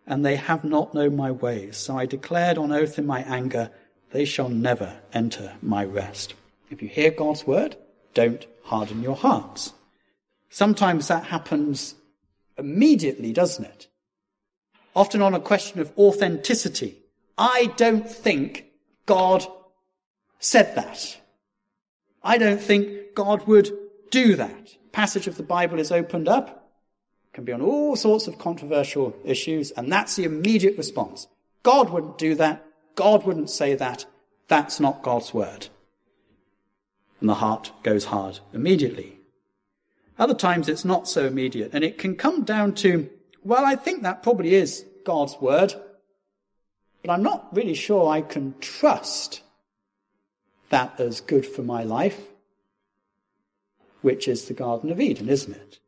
and 0.06 0.24
they 0.24 0.36
have 0.36 0.64
not 0.64 0.94
known 0.94 1.16
my 1.16 1.30
ways. 1.30 1.76
So 1.76 1.98
I 1.98 2.06
declared 2.06 2.56
on 2.56 2.72
oath 2.72 2.98
in 2.98 3.06
my 3.06 3.20
anger, 3.24 3.70
they 4.12 4.24
shall 4.24 4.48
never 4.48 5.00
enter 5.12 5.54
my 5.60 5.84
rest. 5.84 6.32
If 6.70 6.80
you 6.80 6.88
hear 6.88 7.10
God's 7.10 7.46
word, 7.46 7.76
don't 8.14 8.46
harden 8.62 9.02
your 9.02 9.16
hearts. 9.16 9.74
Sometimes 10.48 11.08
that 11.08 11.24
happens 11.24 11.94
immediately, 12.58 13.32
doesn't 13.32 13.64
it? 13.64 13.86
Often 14.94 15.22
on 15.22 15.34
a 15.34 15.40
question 15.40 15.80
of 15.80 15.92
authenticity. 15.96 16.98
I 17.36 17.72
don't 17.76 18.10
think 18.10 18.66
God 19.06 19.46
said 20.40 20.74
that. 20.74 21.18
I 22.22 22.36
don't 22.38 22.60
think 22.60 23.14
God 23.14 23.46
would 23.46 23.70
do 24.10 24.34
that. 24.36 24.76
Passage 24.92 25.26
of 25.26 25.36
the 25.36 25.42
Bible 25.42 25.78
is 25.78 25.92
opened 25.92 26.28
up 26.28 26.58
can 27.38 27.44
be 27.44 27.52
on 27.52 27.62
all 27.62 27.94
sorts 27.94 28.26
of 28.26 28.36
controversial 28.36 29.16
issues, 29.24 29.70
and 29.70 29.92
that's 29.92 30.16
the 30.16 30.24
immediate 30.24 30.76
response. 30.76 31.28
God 31.62 31.90
wouldn't 31.90 32.18
do 32.18 32.34
that. 32.34 32.64
God 32.96 33.24
wouldn't 33.24 33.48
say 33.48 33.76
that. 33.76 34.06
That's 34.48 34.80
not 34.80 35.04
God's 35.04 35.32
word. 35.32 35.68
And 37.20 37.28
the 37.28 37.34
heart 37.34 37.70
goes 37.84 38.06
hard 38.06 38.40
immediately. 38.52 39.17
Other 40.18 40.34
times 40.34 40.68
it's 40.68 40.84
not 40.84 41.08
so 41.08 41.26
immediate, 41.26 41.70
and 41.72 41.84
it 41.84 41.98
can 41.98 42.16
come 42.16 42.42
down 42.42 42.74
to, 42.76 43.08
well, 43.44 43.64
I 43.64 43.76
think 43.76 44.02
that 44.02 44.22
probably 44.22 44.54
is 44.54 44.84
God's 45.04 45.36
word, 45.40 45.74
but 47.02 47.12
I'm 47.12 47.22
not 47.22 47.54
really 47.54 47.74
sure 47.74 48.10
I 48.10 48.22
can 48.22 48.54
trust 48.60 49.42
that 50.70 50.98
as 50.98 51.20
good 51.20 51.46
for 51.46 51.62
my 51.62 51.82
life, 51.84 52.20
which 54.02 54.26
is 54.26 54.46
the 54.46 54.54
Garden 54.54 54.90
of 54.90 55.00
Eden, 55.00 55.28
isn't 55.28 55.54
it? 55.54 55.78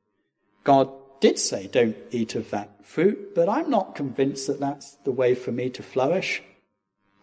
God 0.64 0.90
did 1.20 1.38
say, 1.38 1.66
don't 1.66 1.96
eat 2.12 2.34
of 2.34 2.50
that 2.50 2.86
fruit, 2.86 3.34
but 3.34 3.48
I'm 3.48 3.68
not 3.68 3.94
convinced 3.94 4.46
that 4.46 4.60
that's 4.60 4.92
the 5.04 5.10
way 5.10 5.34
for 5.34 5.52
me 5.52 5.68
to 5.70 5.82
flourish. 5.82 6.42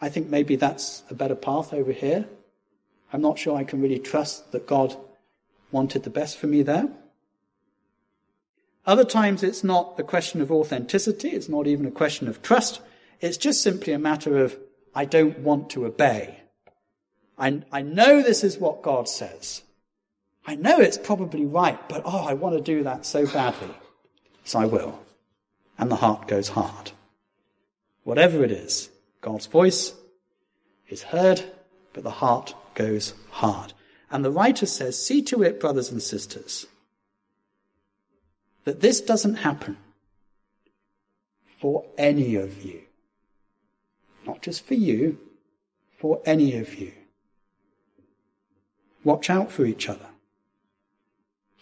I 0.02 0.10
think 0.10 0.28
maybe 0.30 0.56
that's 0.56 1.04
a 1.10 1.16
better 1.16 1.36
path 1.36 1.74
over 1.74 1.92
here. 1.92 2.28
I'm 3.12 3.22
not 3.22 3.40
sure 3.40 3.58
I 3.58 3.64
can 3.64 3.82
really 3.82 4.00
trust 4.00 4.52
that 4.52 4.68
God 4.68 4.96
wanted 5.72 6.04
the 6.04 6.10
best 6.10 6.38
for 6.38 6.48
me 6.48 6.62
there. 6.64 6.90
Other 8.86 9.04
times 9.04 9.44
it's 9.44 9.64
not 9.64 10.00
a 10.00 10.04
question 10.04 10.42
of 10.42 10.52
authenticity, 10.52 11.30
it's 11.30 11.50
not 11.50 11.68
even 11.68 11.86
a 11.86 11.92
question 11.92 12.28
of 12.28 12.42
trust, 12.42 12.80
it's 13.20 13.38
just 13.38 13.62
simply 13.62 13.94
a 13.94 14.00
matter 14.00 14.38
of 14.38 14.58
I 14.96 15.06
don't 15.06 15.40
want 15.40 15.70
to 15.72 15.86
obey. 15.86 16.40
I, 17.38 17.62
I 17.72 17.82
know 17.82 18.22
this 18.22 18.44
is 18.44 18.58
what 18.58 18.82
God 18.82 19.08
says. 19.08 19.62
I 20.46 20.56
know 20.56 20.80
it's 20.80 20.98
probably 20.98 21.46
right, 21.46 21.78
but 21.90 22.04
oh, 22.06 22.26
I 22.26 22.34
want 22.34 22.56
to 22.56 22.62
do 22.62 22.84
that 22.84 23.06
so 23.06 23.28
badly. 23.28 23.76
So 24.46 24.60
I 24.60 24.66
will. 24.66 24.98
And 25.78 25.92
the 25.92 25.98
heart 25.98 26.28
goes 26.28 26.48
hard. 26.48 26.92
Whatever 28.06 28.44
it 28.44 28.52
is, 28.52 28.90
God's 29.20 29.46
voice 29.46 29.94
is 30.88 31.04
heard, 31.04 31.44
but 31.92 32.04
the 32.04 32.10
heart 32.10 32.56
goes 32.74 33.14
hard. 33.30 33.74
And 34.10 34.24
the 34.24 34.32
writer 34.32 34.66
says, 34.66 35.04
see 35.04 35.22
to 35.24 35.44
it, 35.44 35.60
brothers 35.60 35.92
and 35.92 36.02
sisters, 36.02 36.66
that 38.64 38.80
this 38.82 39.02
doesn't 39.02 39.36
happen 39.36 39.78
for 41.58 41.86
any 41.98 42.36
of 42.36 42.64
you. 42.64 42.82
Not 44.26 44.42
just 44.42 44.66
for 44.66 44.76
you, 44.76 45.20
for 45.98 46.22
any 46.26 46.58
of 46.58 46.76
you. 46.76 46.92
Watch 49.04 49.30
out 49.30 49.52
for 49.52 49.66
each 49.66 49.90
other. 49.90 50.08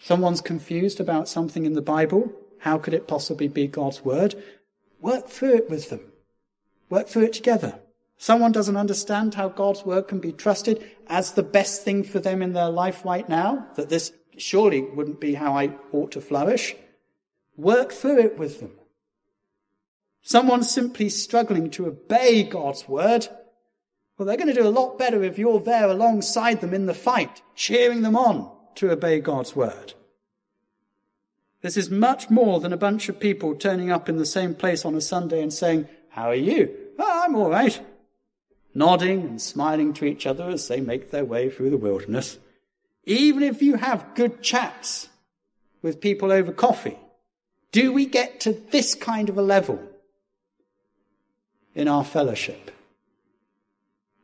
Someone's 0.00 0.40
confused 0.40 1.00
about 1.00 1.28
something 1.28 1.64
in 1.64 1.72
the 1.72 1.82
Bible, 1.82 2.32
how 2.58 2.78
could 2.78 2.94
it 2.94 3.08
possibly 3.08 3.48
be 3.48 3.66
God's 3.66 4.04
word? 4.04 4.34
Work 5.00 5.28
through 5.28 5.54
it 5.54 5.70
with 5.70 5.90
them. 5.90 6.00
Work 6.90 7.08
through 7.08 7.24
it 7.24 7.32
together. 7.32 7.78
Someone 8.18 8.52
doesn't 8.52 8.76
understand 8.76 9.34
how 9.34 9.48
God's 9.48 9.84
word 9.84 10.08
can 10.08 10.20
be 10.20 10.32
trusted 10.32 10.90
as 11.06 11.32
the 11.32 11.42
best 11.42 11.82
thing 11.82 12.02
for 12.02 12.18
them 12.18 12.42
in 12.42 12.54
their 12.54 12.70
life 12.70 13.04
right 13.04 13.28
now, 13.28 13.66
that 13.76 13.88
this 13.88 14.12
surely 14.38 14.82
wouldn't 14.82 15.20
be 15.20 15.34
how 15.34 15.56
I 15.56 15.74
ought 15.92 16.12
to 16.12 16.20
flourish. 16.20 16.74
Work 17.56 17.92
through 17.92 18.20
it 18.20 18.38
with 18.38 18.60
them. 18.60 18.72
Someone's 20.22 20.70
simply 20.70 21.08
struggling 21.08 21.70
to 21.70 21.86
obey 21.86 22.42
God's 22.42 22.88
word. 22.88 23.28
Well, 24.16 24.26
they're 24.26 24.36
going 24.36 24.48
to 24.48 24.54
do 24.54 24.66
a 24.66 24.70
lot 24.70 24.98
better 24.98 25.22
if 25.22 25.38
you're 25.38 25.60
there 25.60 25.88
alongside 25.88 26.60
them 26.60 26.74
in 26.74 26.86
the 26.86 26.94
fight, 26.94 27.42
cheering 27.54 28.02
them 28.02 28.16
on, 28.16 28.50
to 28.76 28.90
obey 28.90 29.20
God's 29.20 29.54
word. 29.54 29.94
This 31.62 31.76
is 31.76 31.90
much 31.90 32.30
more 32.30 32.60
than 32.60 32.72
a 32.72 32.78
bunch 32.78 33.08
of 33.08 33.20
people 33.20 33.54
turning 33.54 33.90
up 33.90 34.08
in 34.08 34.16
the 34.16 34.26
same 34.26 34.54
place 34.54 34.84
on 34.84 34.94
a 34.94 35.00
Sunday 35.00 35.42
and 35.42 35.52
saying, 35.52 35.88
How 36.10 36.28
are 36.28 36.34
you? 36.34 36.74
Oh, 36.98 37.22
I'm 37.24 37.34
all 37.34 37.50
right. 37.50 37.80
Nodding 38.76 39.22
and 39.22 39.40
smiling 39.40 39.94
to 39.94 40.04
each 40.04 40.26
other 40.26 40.50
as 40.50 40.68
they 40.68 40.82
make 40.82 41.10
their 41.10 41.24
way 41.24 41.48
through 41.48 41.70
the 41.70 41.78
wilderness. 41.78 42.36
Even 43.04 43.42
if 43.42 43.62
you 43.62 43.76
have 43.76 44.14
good 44.14 44.42
chats 44.42 45.08
with 45.80 45.98
people 45.98 46.30
over 46.30 46.52
coffee, 46.52 46.98
do 47.72 47.90
we 47.90 48.04
get 48.04 48.38
to 48.40 48.52
this 48.52 48.94
kind 48.94 49.30
of 49.30 49.38
a 49.38 49.42
level 49.42 49.80
in 51.74 51.88
our 51.88 52.04
fellowship? 52.04 52.70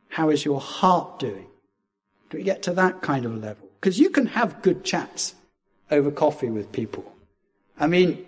How 0.09 0.29
is 0.29 0.45
your 0.45 0.61
heart 0.61 1.17
doing? 1.17 1.47
Do 2.29 2.37
we 2.37 2.43
get 2.43 2.61
to 2.63 2.73
that 2.73 3.01
kind 3.01 3.25
of 3.25 3.33
a 3.33 3.37
level? 3.37 3.67
Because 3.79 3.97
you 3.97 4.11
can 4.11 4.27
have 4.27 4.61
good 4.61 4.83
chats 4.83 5.33
over 5.89 6.11
coffee 6.11 6.51
with 6.51 6.71
people. 6.71 7.11
I 7.79 7.87
mean, 7.87 8.27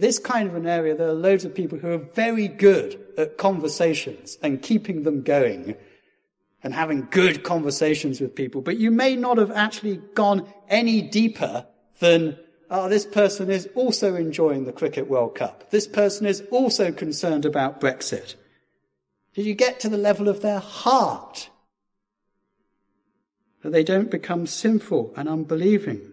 this 0.00 0.18
kind 0.18 0.48
of 0.48 0.54
an 0.54 0.66
area, 0.66 0.94
there 0.94 1.08
are 1.08 1.12
loads 1.12 1.44
of 1.44 1.54
people 1.54 1.78
who 1.78 1.90
are 1.90 1.98
very 1.98 2.48
good 2.48 2.98
at 3.16 3.38
conversations 3.38 4.38
and 4.42 4.62
keeping 4.62 5.02
them 5.02 5.22
going 5.22 5.76
and 6.62 6.74
having 6.74 7.06
good 7.10 7.44
conversations 7.44 8.20
with 8.20 8.34
people, 8.34 8.60
but 8.60 8.78
you 8.78 8.90
may 8.90 9.16
not 9.16 9.38
have 9.38 9.50
actually 9.50 9.96
gone 10.14 10.46
any 10.68 11.02
deeper 11.02 11.66
than, 12.00 12.36
oh, 12.70 12.88
this 12.88 13.06
person 13.06 13.50
is 13.50 13.68
also 13.74 14.14
enjoying 14.14 14.64
the 14.64 14.72
Cricket 14.72 15.08
World 15.08 15.34
Cup. 15.34 15.70
This 15.70 15.86
person 15.86 16.26
is 16.26 16.42
also 16.50 16.90
concerned 16.92 17.44
about 17.44 17.80
Brexit. 17.80 18.34
Did 19.34 19.46
you 19.46 19.54
get 19.54 19.80
to 19.80 19.88
the 19.88 19.98
level 19.98 20.28
of 20.28 20.42
their 20.42 20.58
heart? 20.58 21.50
That 23.62 23.70
they 23.70 23.84
don't 23.84 24.10
become 24.10 24.46
sinful 24.46 25.14
and 25.16 25.28
unbelieving. 25.28 26.12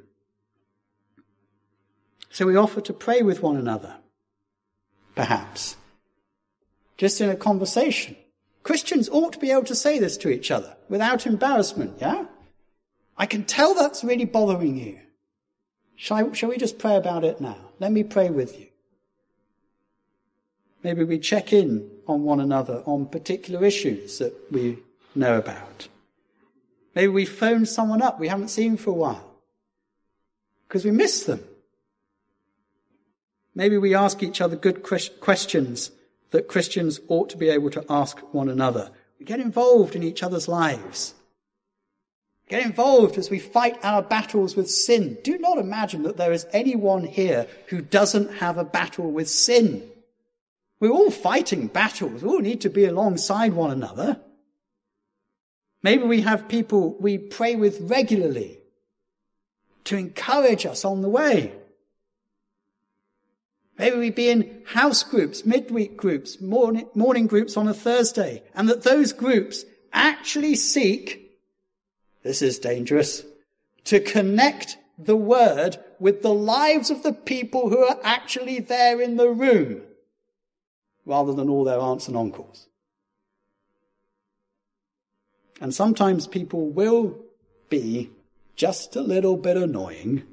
So 2.36 2.46
we 2.46 2.58
offer 2.58 2.82
to 2.82 2.92
pray 2.92 3.22
with 3.22 3.42
one 3.42 3.56
another, 3.56 3.96
perhaps, 5.16 5.78
just 6.98 7.22
in 7.22 7.30
a 7.30 7.36
conversation. 7.38 8.18
Christians 8.62 9.08
ought 9.08 9.32
to 9.32 9.40
be 9.40 9.52
able 9.52 9.64
to 9.64 9.74
say 9.74 10.00
this 10.00 10.18
to 10.18 10.28
each 10.28 10.52
other 10.52 10.76
without 10.90 11.26
embarrassment, 11.26 11.94
yeah? 12.02 12.26
I 13.18 13.26
can 13.26 13.46
tell 13.46 13.74
that's 13.74 14.04
really 14.04 14.26
bothering 14.26 14.76
you. 14.76 15.00
Shall, 15.96 16.18
I, 16.18 16.34
shall 16.34 16.50
we 16.50 16.58
just 16.58 16.78
pray 16.78 16.98
about 16.98 17.24
it 17.24 17.40
now? 17.40 17.70
Let 17.80 17.94
me 17.94 18.04
pray 18.04 18.30
with 18.30 18.60
you. 18.60 18.68
Maybe 20.84 21.06
we 21.06 21.20
check 21.20 21.54
in 21.54 21.90
on 22.06 22.24
one 22.24 22.42
another 22.42 22.84
on 22.86 23.06
particular 23.06 23.64
issues 23.64 24.20
that 24.20 24.34
we 24.52 24.80
know 25.16 25.38
about. 25.38 25.88
Maybe 26.96 27.08
we 27.08 27.24
phone 27.24 27.66
someone 27.66 28.02
up 28.02 28.20
we 28.20 28.28
haven't 28.28 28.50
seen 28.50 28.76
for 28.76 28.90
a 28.90 28.94
while 28.94 29.38
because 30.68 30.84
we 30.84 30.92
miss 30.92 31.24
them. 31.24 31.40
Maybe 33.56 33.78
we 33.78 33.96
ask 33.96 34.22
each 34.22 34.42
other 34.42 34.58
good 34.58 34.84
questions 34.84 35.92
that 36.32 36.50
Christians 36.50 37.00
ought 37.08 37.30
to 37.30 37.38
be 37.38 37.50
able 37.50 37.70
to 37.72 37.86
ask 37.90 38.20
one 38.34 38.50
another. 38.50 38.92
We 39.18 39.26
get 39.26 39.40
involved 39.40 39.96
in 39.96 40.04
each 40.04 40.22
other's 40.22 40.50
lives. 40.50 41.14
Get 42.50 42.66
involved 42.66 43.18
as 43.18 43.30
we 43.30 43.40
fight 43.40 43.80
our 43.84 44.04
battles 44.04 44.56
with 44.56 44.70
sin. 44.70 45.18
Do 45.24 45.38
not 45.38 45.58
imagine 45.58 46.04
that 46.04 46.18
there 46.18 46.34
is 46.34 46.46
anyone 46.52 47.06
here 47.06 47.48
who 47.68 47.82
doesn't 47.82 48.36
have 48.36 48.58
a 48.58 48.66
battle 48.66 49.10
with 49.10 49.30
sin. 49.30 49.90
We're 50.80 50.92
all 50.92 51.10
fighting 51.10 51.68
battles. 51.68 52.22
We 52.22 52.30
all 52.30 52.40
need 52.40 52.62
to 52.62 52.70
be 52.70 52.86
alongside 52.86 53.54
one 53.54 53.72
another. 53.72 54.20
Maybe 55.82 56.04
we 56.04 56.22
have 56.22 56.50
people 56.50 56.98
we 57.00 57.18
pray 57.18 57.56
with 57.56 57.80
regularly 57.82 58.60
to 59.86 59.96
encourage 59.96 60.66
us 60.66 60.84
on 60.84 61.02
the 61.02 61.10
way. 61.10 61.54
Maybe 63.78 63.98
we 63.98 64.10
be 64.10 64.30
in 64.30 64.64
house 64.66 65.04
groups, 65.04 65.46
midweek 65.46 65.98
groups, 65.98 66.40
morning, 66.40 66.88
morning 66.96 67.28
groups 67.28 67.58
on 67.58 67.68
a 67.68 67.74
Thursday, 67.74 68.44
and 68.54 68.70
that 68.70 68.84
those 68.84 69.12
groups 69.12 69.66
actually 69.92 70.56
seek, 70.56 71.38
this 72.24 72.42
is 72.42 72.58
dangerous, 72.58 73.24
to 73.86 74.00
connect 74.00 74.78
the 74.98 75.18
word 75.18 75.78
with 76.00 76.22
the 76.22 76.34
lives 76.34 76.90
of 76.90 77.04
the 77.04 77.12
people 77.12 77.70
who 77.70 77.80
are 77.80 78.00
actually 78.04 78.60
there 78.60 79.02
in 79.02 79.18
the 79.18 79.30
room, 79.30 79.82
rather 81.06 81.34
than 81.34 81.50
all 81.50 81.66
their 81.66 81.80
aunts 81.80 82.08
and 82.08 82.16
uncles. 82.16 82.68
And 85.60 85.74
sometimes 85.74 86.28
people 86.28 86.70
will 86.70 87.18
be 87.70 88.10
just 88.56 88.96
a 88.96 89.02
little 89.02 89.36
bit 89.36 89.58
annoying 89.58 90.24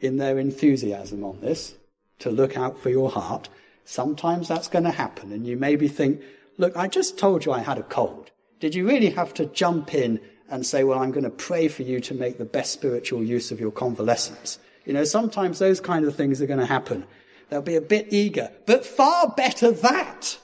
in 0.00 0.18
their 0.18 0.38
enthusiasm 0.38 1.24
on 1.24 1.40
this 1.40 1.74
to 2.20 2.30
look 2.30 2.56
out 2.56 2.78
for 2.78 2.90
your 2.90 3.10
heart. 3.10 3.48
Sometimes 3.84 4.48
that's 4.48 4.68
going 4.68 4.84
to 4.84 4.90
happen, 4.90 5.32
and 5.32 5.46
you 5.46 5.56
maybe 5.56 5.88
think, 5.88 6.20
look, 6.58 6.76
I 6.76 6.88
just 6.88 7.18
told 7.18 7.44
you 7.44 7.52
I 7.52 7.60
had 7.60 7.78
a 7.78 7.82
cold. 7.82 8.30
Did 8.60 8.74
you 8.74 8.86
really 8.86 9.10
have 9.10 9.32
to 9.34 9.46
jump 9.46 9.94
in 9.94 10.20
and 10.50 10.66
say, 10.66 10.84
well, 10.84 10.98
I'm 10.98 11.12
going 11.12 11.24
to 11.24 11.30
pray 11.30 11.68
for 11.68 11.82
you 11.82 12.00
to 12.00 12.14
make 12.14 12.38
the 12.38 12.44
best 12.44 12.72
spiritual 12.72 13.22
use 13.22 13.50
of 13.50 13.60
your 13.60 13.70
convalescence? 13.70 14.58
You 14.84 14.92
know, 14.94 15.04
sometimes 15.04 15.58
those 15.58 15.80
kind 15.80 16.04
of 16.04 16.16
things 16.16 16.40
are 16.40 16.46
going 16.46 16.60
to 16.60 16.66
happen. 16.66 17.06
They'll 17.48 17.62
be 17.62 17.76
a 17.76 17.80
bit 17.80 18.08
eager, 18.10 18.50
but 18.66 18.84
far 18.84 19.28
better 19.28 19.70
that. 19.70 20.38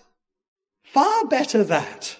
Far 0.82 1.26
better 1.26 1.64
that 1.64 2.18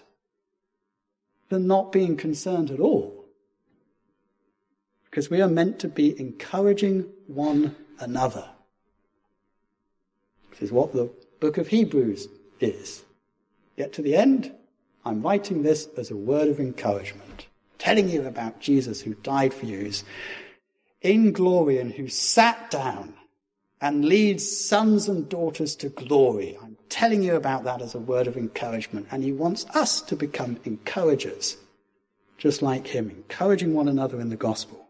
than 1.49 1.67
not 1.67 1.93
being 1.93 2.17
concerned 2.17 2.71
at 2.71 2.81
all. 2.81 3.27
Because 5.05 5.31
we 5.31 5.41
are 5.41 5.49
meant 5.49 5.79
to 5.81 5.89
be 5.89 6.19
encouraging 6.19 7.07
one 7.27 7.77
another. 8.01 8.49
This 10.55 10.69
is 10.69 10.73
what 10.73 10.93
the 10.93 11.11
book 11.41 11.59
of 11.59 11.69
Hebrews 11.69 12.29
is. 12.61 13.03
Yet 13.77 13.93
to 13.95 14.03
the 14.03 14.17
end, 14.17 14.53
I'm 15.05 15.23
writing 15.23 15.63
this 15.63 15.89
as 15.97 16.11
a 16.11 16.17
word 16.17 16.49
of 16.49 16.61
encouragement, 16.61 17.49
telling 17.79 18.09
you 18.09 18.25
about 18.25 18.61
Jesus 18.61 19.01
who 19.01 19.15
died 19.15 19.53
for 19.53 19.67
you, 19.67 19.81
who's 19.81 20.05
in 21.03 21.33
glory 21.33 21.79
and 21.79 21.93
who 21.93 22.09
sat 22.09 22.71
down 22.71 23.15
and 23.81 24.05
leads 24.05 24.49
sons 24.49 25.09
and 25.09 25.29
daughters 25.29 25.77
to 25.77 25.91
glory. 25.91 26.57
I'm 26.63 26.79
telling 26.89 27.23
you 27.23 27.35
about 27.35 27.65
that 27.65 27.83
as 27.83 27.95
a 27.95 27.99
word 27.99 28.27
of 28.27 28.37
encouragement, 28.37 29.09
and 29.11 29.23
he 29.23 29.33
wants 29.33 29.67
us 29.75 30.01
to 30.03 30.17
become 30.17 30.59
encouragers, 30.65 31.59
just 32.39 32.63
like 32.63 32.87
him, 32.87 33.11
encouraging 33.11 33.75
one 33.75 33.89
another 33.89 34.21
in 34.21 34.31
the 34.31 34.37
gospel. 34.37 34.89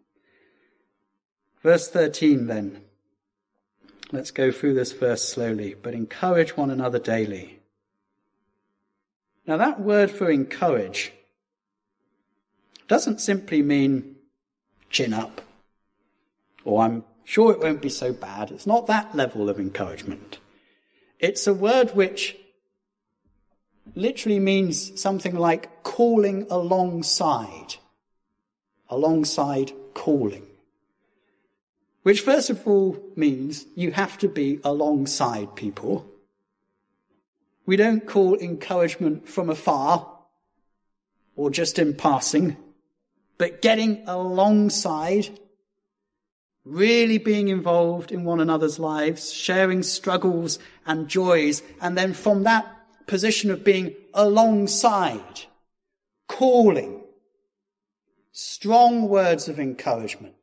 Verse 1.63 1.89
13 1.89 2.47
then. 2.47 2.84
Let's 4.15 4.31
go 4.31 4.53
through 4.53 4.75
this 4.75 4.93
verse 4.93 5.29
slowly, 5.29 5.75
but 5.75 5.93
encourage 5.93 6.57
one 6.57 6.71
another 6.71 7.01
daily. 7.01 7.59
Now, 9.45 9.57
that 9.57 9.81
word 9.81 10.09
for 10.09 10.31
encourage 10.31 11.13
doesn't 12.87 13.21
simply 13.21 13.61
mean 13.61 14.15
chin 14.89 15.13
up, 15.13 15.41
or 16.65 16.85
I'm 16.85 17.03
sure 17.25 17.51
it 17.51 17.59
won't 17.59 17.83
be 17.83 17.89
so 17.89 18.13
bad. 18.13 18.53
It's 18.53 18.69
not 18.69 18.87
that 18.87 19.17
level 19.17 19.51
of 19.51 19.59
encouragement. 19.59 20.39
It's 21.19 21.49
a 21.49 21.53
word 21.53 21.91
which 21.97 22.37
literally 23.97 24.39
means 24.39 25.01
something 25.01 25.35
like 25.35 25.83
calling 25.83 26.47
alongside. 26.51 27.75
Alongside 28.89 29.73
calling. 29.93 30.47
Which, 32.05 32.21
first 32.21 32.51
of 32.51 32.69
all, 32.69 33.03
means 33.17 33.65
you 33.75 33.91
have 33.93 34.19
to 34.19 34.29
be 34.29 34.61
alongside 34.63 35.57
people. 35.57 36.07
We 37.65 37.77
don't 37.77 38.07
call 38.07 38.37
encouragement 38.37 39.27
from 39.27 39.49
afar 39.49 40.07
or 41.35 41.51
just 41.51 41.79
in 41.79 41.95
passing, 41.95 42.59
but 43.39 43.63
getting 43.63 44.05
alongside, 44.07 45.31
really 46.63 47.17
being 47.17 47.49
involved 47.49 48.13
in 48.13 48.25
one 48.25 48.39
another's 48.39 48.79
lives, 48.79 49.33
sharing 49.33 49.83
struggles 49.83 50.59
and 50.85 51.09
joys, 51.09 51.63
and 51.81 51.97
then 51.97 52.13
from 52.13 52.43
that 52.43 52.67
position 53.07 53.51
of 53.51 53.65
being 53.65 53.95
alongside, 54.13 55.47
calling, 56.29 57.03
strong 58.31 59.09
words 59.09 59.49
of 59.49 59.59
encouragement 59.59 60.35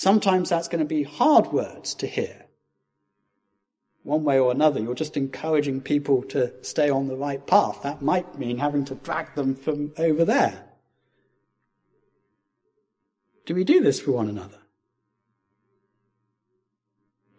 Sometimes 0.00 0.48
that's 0.48 0.68
going 0.68 0.78
to 0.78 0.86
be 0.86 1.02
hard 1.02 1.48
words 1.48 1.92
to 1.96 2.06
hear. 2.06 2.46
One 4.02 4.24
way 4.24 4.38
or 4.38 4.50
another, 4.50 4.80
you're 4.80 4.94
just 4.94 5.14
encouraging 5.14 5.82
people 5.82 6.22
to 6.28 6.54
stay 6.64 6.88
on 6.88 7.06
the 7.06 7.18
right 7.18 7.46
path. 7.46 7.82
That 7.82 8.00
might 8.00 8.38
mean 8.38 8.56
having 8.56 8.86
to 8.86 8.94
drag 8.94 9.34
them 9.34 9.54
from 9.54 9.92
over 9.98 10.24
there. 10.24 10.64
Do 13.44 13.54
we 13.54 13.62
do 13.62 13.82
this 13.82 14.00
for 14.00 14.12
one 14.12 14.30
another? 14.30 14.56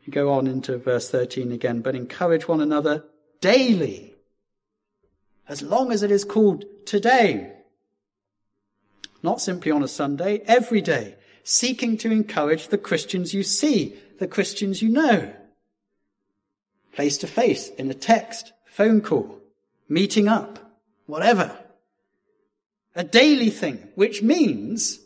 You 0.03 0.13
go 0.13 0.31
on 0.31 0.45
into 0.45 0.77
verse 0.77 1.09
13 1.09 1.51
again, 1.51 1.81
but 1.81 1.95
encourage 1.95 2.47
one 2.47 2.61
another 2.61 3.05
daily, 3.39 4.13
as 5.49 5.63
long 5.63 5.91
as 5.91 6.03
it 6.03 6.11
is 6.11 6.23
called 6.23 6.65
today. 6.85 7.53
not 9.23 9.41
simply 9.41 9.71
on 9.71 9.81
a 9.81 9.87
Sunday, 9.87 10.43
every 10.45 10.81
day, 10.81 11.15
seeking 11.43 11.97
to 11.97 12.11
encourage 12.11 12.67
the 12.67 12.77
Christians 12.77 13.33
you 13.33 13.43
see, 13.43 13.95
the 14.19 14.27
Christians 14.27 14.81
you 14.81 14.89
know. 14.89 15.33
Face 16.91 17.17
to 17.19 17.27
face, 17.27 17.69
in 17.69 17.89
a 17.89 17.93
text, 17.93 18.53
phone 18.65 19.01
call, 19.01 19.39
meeting 19.87 20.27
up, 20.27 20.59
whatever. 21.05 21.57
A 22.95 23.03
daily 23.03 23.49
thing, 23.49 23.87
which 23.95 24.21
means 24.21 24.99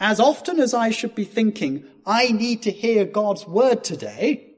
as 0.00 0.18
often 0.18 0.58
as 0.58 0.72
I 0.72 0.90
should 0.90 1.14
be 1.14 1.24
thinking, 1.24 1.84
I 2.06 2.32
need 2.32 2.62
to 2.62 2.70
hear 2.70 3.04
God's 3.04 3.46
word 3.46 3.84
today, 3.84 4.54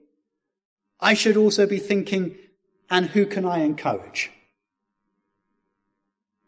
I 1.01 1.15
should 1.15 1.37
also 1.37 1.67
be 1.67 1.79
thinking, 1.79 2.37
and 2.89 3.07
who 3.07 3.27
can 3.27 3.45
I 3.45 3.61
encourage? 3.61 4.31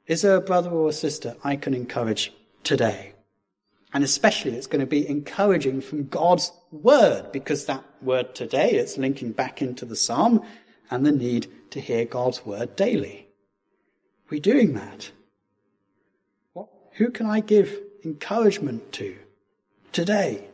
Is 0.06 0.22
there 0.22 0.36
a 0.36 0.40
brother 0.40 0.70
or 0.70 0.88
a 0.88 0.92
sister 0.92 1.36
I 1.42 1.56
can 1.56 1.74
encourage 1.74 2.32
today? 2.62 3.13
And 3.94 4.02
especially 4.02 4.56
it's 4.56 4.66
going 4.66 4.80
to 4.80 4.86
be 4.86 5.08
encouraging 5.08 5.80
from 5.80 6.08
God's 6.08 6.50
word 6.72 7.30
because 7.30 7.66
that 7.66 7.84
word 8.02 8.34
today 8.34 8.72
is 8.72 8.98
linking 8.98 9.30
back 9.30 9.62
into 9.62 9.84
the 9.84 9.94
psalm 9.94 10.44
and 10.90 11.06
the 11.06 11.12
need 11.12 11.46
to 11.70 11.80
hear 11.80 12.04
God's 12.04 12.44
word 12.44 12.74
daily. 12.74 13.28
We're 14.28 14.40
doing 14.40 14.74
that. 14.74 15.12
What, 16.54 16.68
who 16.94 17.10
can 17.10 17.26
I 17.26 17.38
give 17.38 17.78
encouragement 18.04 18.92
to 18.94 19.16
today? 19.92 20.48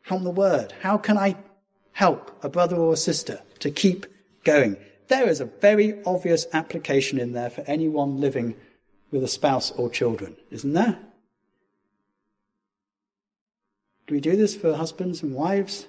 From 0.00 0.24
the 0.24 0.30
word, 0.30 0.72
how 0.80 0.96
can 0.96 1.18
I 1.18 1.36
help 1.92 2.42
a 2.42 2.48
brother 2.48 2.76
or 2.76 2.94
a 2.94 2.96
sister 2.96 3.42
to 3.58 3.70
keep 3.70 4.06
going? 4.44 4.78
There 5.08 5.28
is 5.28 5.40
a 5.40 5.44
very 5.44 6.02
obvious 6.04 6.46
application 6.54 7.18
in 7.18 7.32
there 7.32 7.50
for 7.50 7.64
anyone 7.66 8.18
living 8.18 8.56
with 9.10 9.22
a 9.22 9.28
spouse 9.28 9.70
or 9.72 9.88
children, 9.88 10.36
isn't 10.50 10.72
there? 10.72 10.98
Do 14.06 14.14
we 14.14 14.20
do 14.20 14.36
this 14.36 14.54
for 14.54 14.74
husbands 14.74 15.22
and 15.22 15.34
wives? 15.34 15.86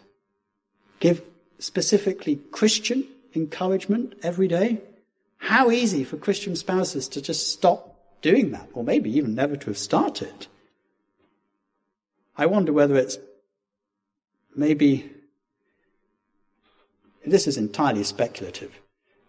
Give 1.00 1.22
specifically 1.60 2.38
Christian 2.52 3.06
encouragement 3.36 4.14
every 4.24 4.48
day? 4.48 4.82
How 5.38 5.70
easy 5.70 6.04
for 6.04 6.18
Christian 6.18 6.56
spouses 6.56 7.08
to 7.10 7.22
just 7.22 7.52
stop 7.52 7.98
doing 8.22 8.52
that, 8.52 8.70
or 8.74 8.84
maybe 8.84 9.16
even 9.16 9.36
never 9.36 9.56
to 9.56 9.68
have 9.68 9.78
started. 9.78 10.48
I 12.36 12.46
wonder 12.46 12.74
whether 12.74 12.96
it's 12.96 13.18
maybe, 14.56 15.10
this 17.26 17.48
is 17.48 17.58
entirely 17.58 18.04
speculative, 18.04 18.80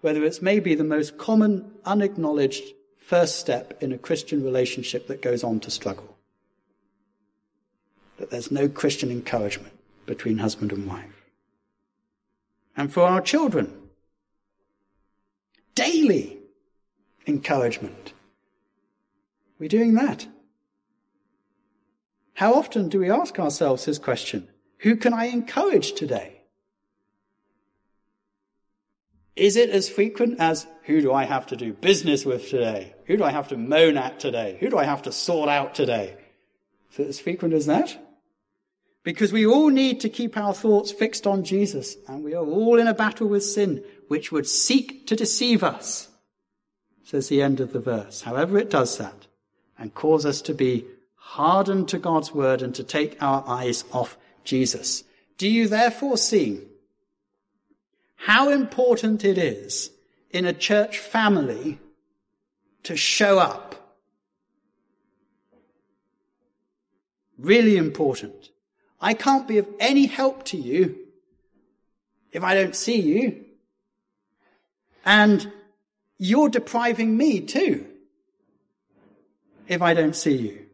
whether 0.01 0.25
it's 0.25 0.43
maybe 0.43 0.75
the 0.75 0.85
most 0.85 1.19
common 1.19 1.73
unacknowledged 1.85 2.65
first 3.09 3.41
step 3.41 3.83
in 3.83 3.91
a 3.91 3.97
Christian 3.97 4.45
relationship 4.45 5.07
that 5.07 5.23
goes 5.23 5.43
on 5.43 5.61
to 5.61 5.71
struggle. 5.71 6.15
That 8.19 8.29
there's 8.29 8.51
no 8.51 8.69
Christian 8.69 9.11
encouragement 9.11 9.73
between 10.05 10.37
husband 10.37 10.73
and 10.73 10.87
wife. 10.87 11.25
And 12.77 12.93
for 12.93 13.05
our 13.05 13.23
children, 13.23 13.73
daily 15.75 16.37
encouragement. 17.27 18.13
We're 19.59 19.71
doing 19.71 19.95
that. 19.95 20.27
How 22.35 22.53
often 22.53 22.91
do 22.91 22.99
we 22.99 23.11
ask 23.11 23.39
ourselves 23.39 23.87
this 23.87 23.99
question? 23.99 24.49
Who 24.81 24.97
can 24.97 25.15
I 25.15 25.29
encourage 25.29 25.93
today? 25.93 26.38
Is 29.39 29.57
it 29.57 29.71
as 29.71 29.89
frequent 29.89 30.41
as 30.41 30.67
who 30.83 31.01
do 31.01 31.13
I 31.13 31.25
have 31.25 31.47
to 31.47 31.57
do 31.57 31.73
business 31.73 32.27
with 32.27 32.51
today? 32.51 32.95
Who 33.07 33.17
do 33.17 33.23
I 33.23 33.31
have 33.31 33.49
to 33.49 33.57
moan 33.57 33.97
at 33.97 34.19
today? 34.19 34.57
Who 34.59 34.69
do 34.69 34.77
I 34.77 34.85
have 34.85 35.03
to 35.03 35.13
sort 35.13 35.49
out 35.49 35.77
today? 35.77 36.17
Is 36.93 36.99
it 36.99 37.07
as 37.07 37.21
frequent 37.21 37.55
as 37.55 37.67
that? 37.67 37.97
Because 39.05 39.33
we 39.33 39.47
all 39.47 39.69
need 39.69 40.01
to 40.01 40.09
keep 40.09 40.37
our 40.37 40.53
thoughts 40.53 40.91
fixed 40.91 41.27
on 41.27 41.45
Jesus, 41.45 41.97
and 42.09 42.25
we 42.25 42.35
are 42.35 42.45
all 42.45 42.79
in 42.79 42.89
a 42.89 42.95
battle 42.95 43.29
with 43.29 43.45
sin, 43.45 43.85
which 44.09 44.33
would 44.33 44.47
seek 44.47 45.07
to 45.07 45.15
deceive 45.15 45.63
us, 45.63 46.09
says 47.05 47.29
the 47.29 47.41
end 47.41 47.61
of 47.61 47.73
the 47.73 47.81
verse. 47.81 48.23
However, 48.23 48.59
it 48.59 48.71
does 48.71 48.99
that, 48.99 49.29
and 49.79 49.95
cause 49.95 50.27
us 50.27 50.43
to 50.43 50.53
be 50.53 50.85
hardened 51.15 51.89
to 51.89 51.99
God's 51.99 52.35
word 52.35 52.61
and 52.61 52.75
to 52.75 52.83
take 52.83 53.23
our 53.23 53.45
eyes 53.47 53.85
off 53.93 54.19
Jesus. 54.43 55.05
Do 55.37 55.49
you 55.49 55.69
therefore 55.69 56.17
see 56.17 56.63
how 58.19 58.51
important 58.51 59.25
it 59.25 59.39
is 59.39 59.91
in 60.31 60.45
a 60.45 60.53
church 60.53 60.99
family 60.99 61.79
to 62.83 62.97
show 62.97 63.39
up. 63.39 63.97
Really 67.39 67.77
important. 67.77 68.51
I 69.01 69.15
can't 69.15 69.47
be 69.47 69.59
of 69.59 69.69
any 69.79 70.07
help 70.07 70.45
to 70.47 70.57
you 70.57 70.97
if 72.33 72.43
I 72.43 72.55
don't 72.55 72.75
see 72.75 73.01
you. 73.01 73.45
And 75.05 75.51
you're 76.19 76.49
depriving 76.49 77.17
me 77.17 77.41
too 77.41 77.87
if 79.69 79.81
I 79.81 79.95
don't 79.95 80.17
see 80.17 80.37
you. 80.37 80.67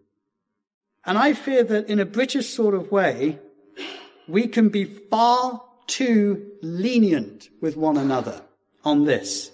And 1.05 1.19
I 1.19 1.35
fear 1.35 1.63
that 1.63 1.91
in 1.91 2.01
a 2.01 2.07
British 2.07 2.49
sort 2.49 2.75
of 2.75 2.91
way, 2.91 3.39
we 4.27 4.47
can 4.47 4.71
be 4.71 4.85
far 4.87 5.63
too 5.87 6.53
lenient 6.63 7.49
with 7.61 7.77
one 7.77 7.97
another 7.97 8.43
on 8.85 9.05
this. 9.05 9.51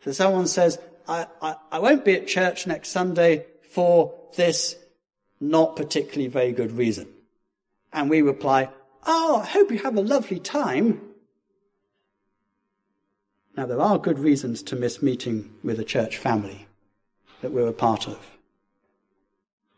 So 0.00 0.12
someone 0.12 0.46
says, 0.46 0.78
I, 1.08 1.26
I, 1.40 1.56
I 1.72 1.78
won't 1.78 2.04
be 2.04 2.14
at 2.14 2.26
church 2.26 2.66
next 2.66 2.90
Sunday 2.90 3.46
for 3.70 4.14
this 4.36 4.76
not 5.40 5.76
particularly 5.76 6.28
very 6.28 6.52
good 6.52 6.72
reason. 6.72 7.08
And 7.92 8.08
we 8.08 8.22
reply, 8.22 8.70
Oh, 9.06 9.40
I 9.42 9.46
hope 9.46 9.70
you 9.70 9.78
have 9.80 9.96
a 9.96 10.02
lovely 10.02 10.38
time. 10.38 11.00
Now, 13.56 13.66
there 13.66 13.80
are 13.80 13.98
good 13.98 14.18
reasons 14.18 14.62
to 14.64 14.76
miss 14.76 15.02
meeting 15.02 15.54
with 15.62 15.78
a 15.78 15.84
church 15.84 16.16
family 16.16 16.66
that 17.40 17.52
we're 17.52 17.68
a 17.68 17.72
part 17.72 18.08
of. 18.08 18.18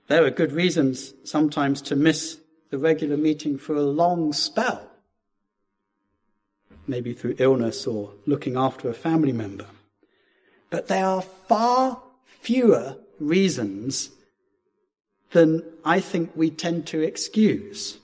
There 0.08 0.24
are 0.24 0.30
good 0.30 0.52
reasons 0.52 1.12
sometimes 1.24 1.82
to 1.82 1.96
miss 1.96 2.38
the 2.70 2.78
regular 2.78 3.16
meeting 3.16 3.58
for 3.58 3.74
a 3.74 3.82
long 3.82 4.32
spell, 4.32 4.90
maybe 6.86 7.12
through 7.12 7.36
illness 7.38 7.86
or 7.86 8.12
looking 8.26 8.56
after 8.56 8.88
a 8.88 8.94
family 8.94 9.32
member. 9.32 9.66
But 10.70 10.88
there 10.88 11.06
are 11.06 11.22
far 11.22 12.02
fewer 12.26 12.96
reasons 13.20 14.10
than 15.32 15.62
I 15.84 16.00
think 16.00 16.32
we 16.34 16.50
tend 16.50 16.86
to 16.88 17.00
excuse. 17.00 17.98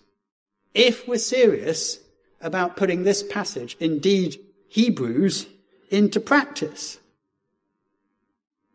If 0.75 1.07
we're 1.07 1.19
serious 1.19 2.01
about 2.41 2.77
putting 2.77 3.03
this 3.03 3.23
passage, 3.23 3.77
indeed 3.79 4.39
Hebrews, 4.69 5.47
into 5.91 6.19
practice. 6.19 6.99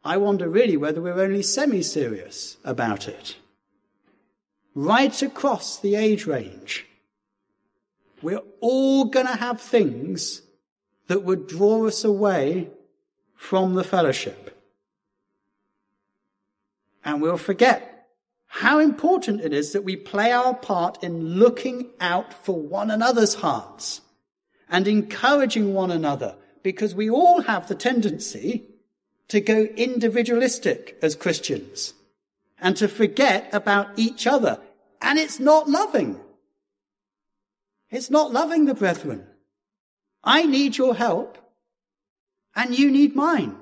I 0.06 0.18
wonder 0.18 0.48
really 0.48 0.78
whether 0.78 1.02
we're 1.02 1.20
only 1.20 1.42
semi 1.42 1.82
serious 1.82 2.58
about 2.64 3.08
it 3.08 3.36
right 4.78 5.24
across 5.24 5.80
the 5.80 5.96
age 5.96 6.28
range. 6.28 6.86
We're 8.22 8.44
all 8.60 9.06
going 9.06 9.26
to 9.26 9.36
have 9.36 9.60
things 9.60 10.44
that 11.08 11.24
would 11.24 11.48
draw 11.48 11.88
us 11.88 12.04
away 12.04 12.70
from 13.36 13.74
the 13.74 13.84
fellowship. 13.84 14.56
And 17.04 17.24
we'll 17.24 17.38
forget 17.38 18.08
how 18.46 18.78
important 18.78 19.42
it 19.42 19.52
is 19.52 19.74
that 19.74 19.84
we 19.84 19.96
play 19.96 20.32
our 20.32 20.54
part 20.54 21.04
in 21.04 21.40
looking 21.40 21.90
out 22.00 22.46
for 22.46 22.56
one 22.56 22.92
another's 22.92 23.34
hearts 23.34 24.02
and 24.70 24.88
encouraging 24.88 25.74
one 25.74 25.90
another 25.90 26.36
because 26.62 26.94
we 26.94 27.10
all 27.10 27.42
have 27.42 27.68
the 27.68 27.76
tendency 27.76 28.66
to 29.30 29.42
go 29.42 29.64
individualistic 29.76 31.00
as 31.02 31.16
Christians 31.16 31.96
and 32.60 32.78
to 32.78 32.88
forget 32.88 33.50
about 33.52 33.90
each 33.98 34.28
other 34.28 34.60
and 35.02 35.20
it's 35.20 35.40
not 35.40 35.70
loving. 35.70 36.20
It's 37.90 38.10
not 38.10 38.32
loving 38.32 38.66
the 38.66 38.74
brethren. 38.74 39.26
I 40.24 40.46
need 40.46 40.78
your 40.78 40.96
help, 40.96 41.38
and 42.56 42.78
you 42.78 42.92
need 42.92 43.16
mine. 43.16 43.56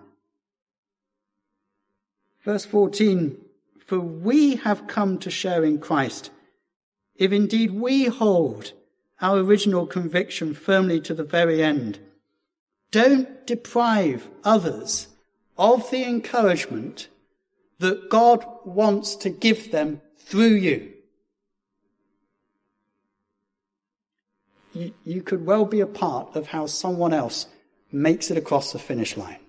Verse 2.43 2.65
14 2.65 3.37
For 3.85 3.99
we 3.99 4.55
have 4.55 4.87
come 4.87 5.19
to 5.19 5.29
share 5.29 5.63
in 5.63 5.79
Christ, 5.79 6.31
if 7.15 7.31
indeed 7.31 7.71
we 7.71 8.05
hold 8.05 8.73
our 9.21 9.37
original 9.37 9.87
conviction 9.87 10.53
firmly 10.53 10.99
to 11.01 11.13
the 11.13 11.23
very 11.23 11.63
end. 11.63 11.99
Don't 12.91 13.45
deprive 13.47 14.29
others 14.43 15.07
of 15.57 15.89
the 15.89 16.03
encouragement 16.03 17.07
that 17.79 18.09
God 18.09 18.45
wants 18.65 19.15
to 19.17 19.29
give 19.29 19.71
them 19.71 20.01
through 20.17 20.55
you. 20.55 20.94
You, 24.75 24.93
you 25.05 25.21
could 25.21 25.45
well 25.45 25.65
be 25.65 25.79
a 25.79 25.87
part 25.87 26.35
of 26.35 26.47
how 26.47 26.65
someone 26.67 27.13
else 27.13 27.47
makes 27.91 28.29
it 28.29 28.37
across 28.37 28.73
the 28.73 28.79
finish 28.79 29.15
line. 29.15 29.39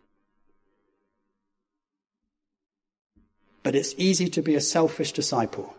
But 3.63 3.75
it's 3.75 3.95
easy 3.99 4.29
to 4.31 4.43
be 4.43 4.55
a 4.55 4.61
selfish 4.61 5.11
disciple. 5.11 5.75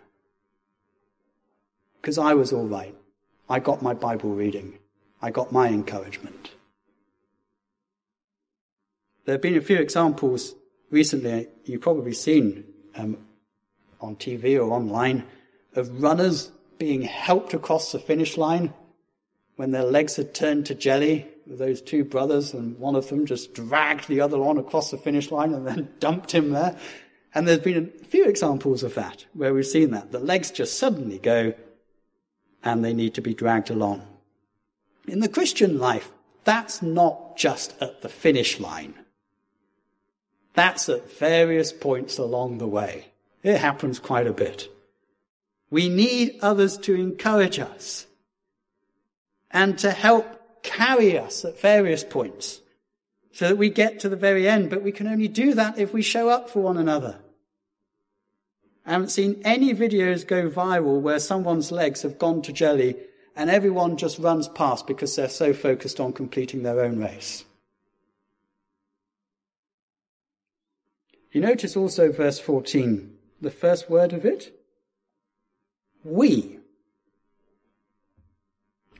Because 2.01 2.17
I 2.17 2.33
was 2.33 2.51
all 2.51 2.67
right. 2.67 2.93
I 3.49 3.59
got 3.59 3.81
my 3.81 3.93
Bible 3.93 4.31
reading. 4.31 4.77
I 5.21 5.31
got 5.31 5.53
my 5.53 5.69
encouragement. 5.69 6.51
There 9.23 9.33
have 9.33 9.41
been 9.41 9.57
a 9.57 9.61
few 9.61 9.77
examples 9.77 10.55
recently, 10.89 11.47
you've 11.63 11.81
probably 11.81 12.13
seen 12.13 12.65
um, 12.95 13.17
on 14.01 14.17
TV 14.17 14.57
or 14.57 14.71
online, 14.71 15.23
of 15.75 16.01
runners 16.01 16.51
being 16.77 17.01
helped 17.01 17.53
across 17.53 17.91
the 17.91 17.99
finish 17.99 18.37
line 18.37 18.73
when 19.57 19.71
their 19.71 19.83
legs 19.83 20.15
had 20.15 20.33
turned 20.33 20.65
to 20.67 20.75
jelly 20.75 21.27
those 21.45 21.81
two 21.81 22.03
brothers, 22.03 22.53
and 22.53 22.77
one 22.77 22.95
of 22.95 23.09
them 23.09 23.25
just 23.25 23.53
dragged 23.53 24.07
the 24.07 24.21
other 24.21 24.37
on 24.37 24.57
across 24.57 24.91
the 24.91 24.97
finish 24.97 25.31
line 25.31 25.53
and 25.53 25.67
then 25.67 25.89
dumped 25.99 26.31
him 26.31 26.51
there. 26.51 26.77
And 27.33 27.47
there's 27.47 27.59
been 27.59 27.91
a 28.01 28.05
few 28.05 28.25
examples 28.25 28.83
of 28.83 28.95
that 28.95 29.25
where 29.33 29.53
we've 29.53 29.65
seen 29.65 29.91
that. 29.91 30.11
The 30.11 30.19
legs 30.19 30.51
just 30.51 30.79
suddenly 30.79 31.19
go 31.19 31.53
and 32.63 32.83
they 32.83 32.93
need 32.93 33.13
to 33.15 33.21
be 33.21 33.33
dragged 33.33 33.69
along. 33.69 34.05
In 35.07 35.19
the 35.19 35.29
Christian 35.29 35.77
life, 35.77 36.11
that's 36.43 36.81
not 36.81 37.37
just 37.37 37.75
at 37.81 38.01
the 38.01 38.09
finish 38.09 38.59
line. 38.59 38.93
That's 40.53 40.89
at 40.89 41.11
various 41.11 41.71
points 41.71 42.17
along 42.17 42.57
the 42.57 42.67
way. 42.67 43.07
It 43.43 43.57
happens 43.57 43.99
quite 43.99 44.27
a 44.27 44.33
bit. 44.33 44.69
We 45.69 45.89
need 45.89 46.39
others 46.41 46.77
to 46.79 46.95
encourage 46.95 47.59
us 47.59 48.07
and 49.51 49.77
to 49.79 49.91
help 49.91 50.63
carry 50.63 51.17
us 51.17 51.45
at 51.45 51.59
various 51.59 52.03
points 52.03 52.61
so 53.31 53.47
that 53.47 53.57
we 53.57 53.69
get 53.69 53.99
to 53.99 54.09
the 54.09 54.15
very 54.15 54.47
end. 54.47 54.69
But 54.69 54.81
we 54.81 54.91
can 54.91 55.07
only 55.07 55.27
do 55.27 55.53
that 55.53 55.77
if 55.77 55.93
we 55.93 56.01
show 56.01 56.29
up 56.29 56.49
for 56.49 56.61
one 56.61 56.77
another. 56.77 57.19
I 58.85 58.91
haven't 58.91 59.09
seen 59.09 59.41
any 59.43 59.73
videos 59.73 60.25
go 60.25 60.49
viral 60.49 61.01
where 61.01 61.19
someone's 61.19 61.71
legs 61.71 62.03
have 62.03 62.17
gone 62.17 62.41
to 62.43 62.53
jelly 62.53 62.95
and 63.35 63.49
everyone 63.49 63.97
just 63.97 64.17
runs 64.17 64.47
past 64.47 64.87
because 64.87 65.15
they're 65.15 65.29
so 65.29 65.53
focused 65.53 65.99
on 65.99 66.13
completing 66.13 66.63
their 66.63 66.79
own 66.79 66.97
race. 66.97 67.45
You 71.31 71.41
notice 71.41 71.77
also 71.77 72.11
verse 72.11 72.39
14, 72.39 73.13
the 73.41 73.51
first 73.51 73.89
word 73.89 74.13
of 74.13 74.25
it? 74.25 74.59
We. 76.03 76.56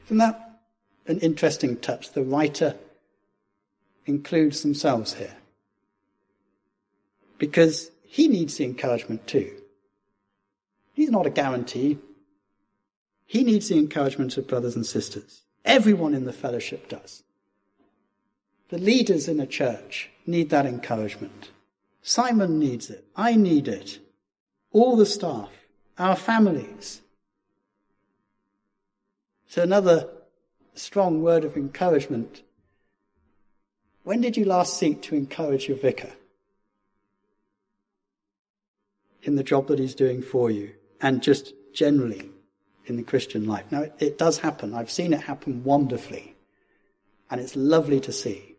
Isn't 0.08 0.18
that 0.18 0.62
an 1.06 1.20
interesting 1.20 1.78
touch? 1.78 2.14
The 2.14 2.24
writer 2.24 2.76
includes 4.06 4.62
themselves 4.62 5.16
here. 5.16 5.36
Because 7.38 7.92
he 8.04 8.30
needs 8.30 8.56
the 8.56 8.64
encouragement 8.64 9.28
too. 9.28 9.52
He's 10.94 11.12
not 11.12 11.26
a 11.26 11.30
guarantee. 11.30 12.00
He 13.26 13.44
needs 13.44 13.68
the 13.68 13.78
encouragement 13.78 14.38
of 14.38 14.48
brothers 14.48 14.76
and 14.78 14.86
sisters. 14.86 15.42
Everyone 15.66 16.14
in 16.14 16.24
the 16.24 16.32
fellowship 16.32 16.88
does. 16.88 17.24
The 18.70 18.78
leaders 18.78 19.28
in 19.28 19.42
a 19.42 19.46
church 19.46 20.10
need 20.26 20.50
that 20.50 20.66
encouragement. 20.66 21.52
Simon 22.02 22.58
needs 22.58 22.90
it. 22.90 23.06
I 23.16 23.36
need 23.36 23.68
it. 23.68 24.00
All 24.72 24.96
the 24.96 25.06
staff, 25.06 25.50
our 25.98 26.16
families. 26.16 27.02
So, 29.48 29.64
another 29.64 30.10
strong 30.76 31.22
word 31.22 31.44
of 31.44 31.56
encouragement. 31.56 32.44
When 34.04 34.22
did 34.22 34.38
you 34.38 34.46
last 34.46 34.78
seek 34.78 35.02
to 35.04 35.16
encourage 35.16 35.68
your 35.68 35.78
vicar? 35.78 36.12
In 39.24 39.36
the 39.36 39.44
job 39.44 39.68
that 39.68 39.80
he's 39.80 39.96
doing 39.96 40.22
for 40.22 40.52
you, 40.52 40.72
and 41.02 41.22
just 41.22 41.54
generally 41.74 42.30
in 42.86 42.96
the 42.96 43.04
Christian 43.04 43.46
life. 43.46 43.66
Now, 43.72 43.82
it, 43.82 43.96
it 44.00 44.18
does 44.18 44.40
happen. 44.40 44.74
I've 44.74 44.92
seen 44.92 45.14
it 45.14 45.22
happen 45.22 45.64
wonderfully, 45.64 46.36
and 47.30 47.42
it's 47.42 47.56
lovely 47.56 48.00
to 48.02 48.12
see. 48.12 48.56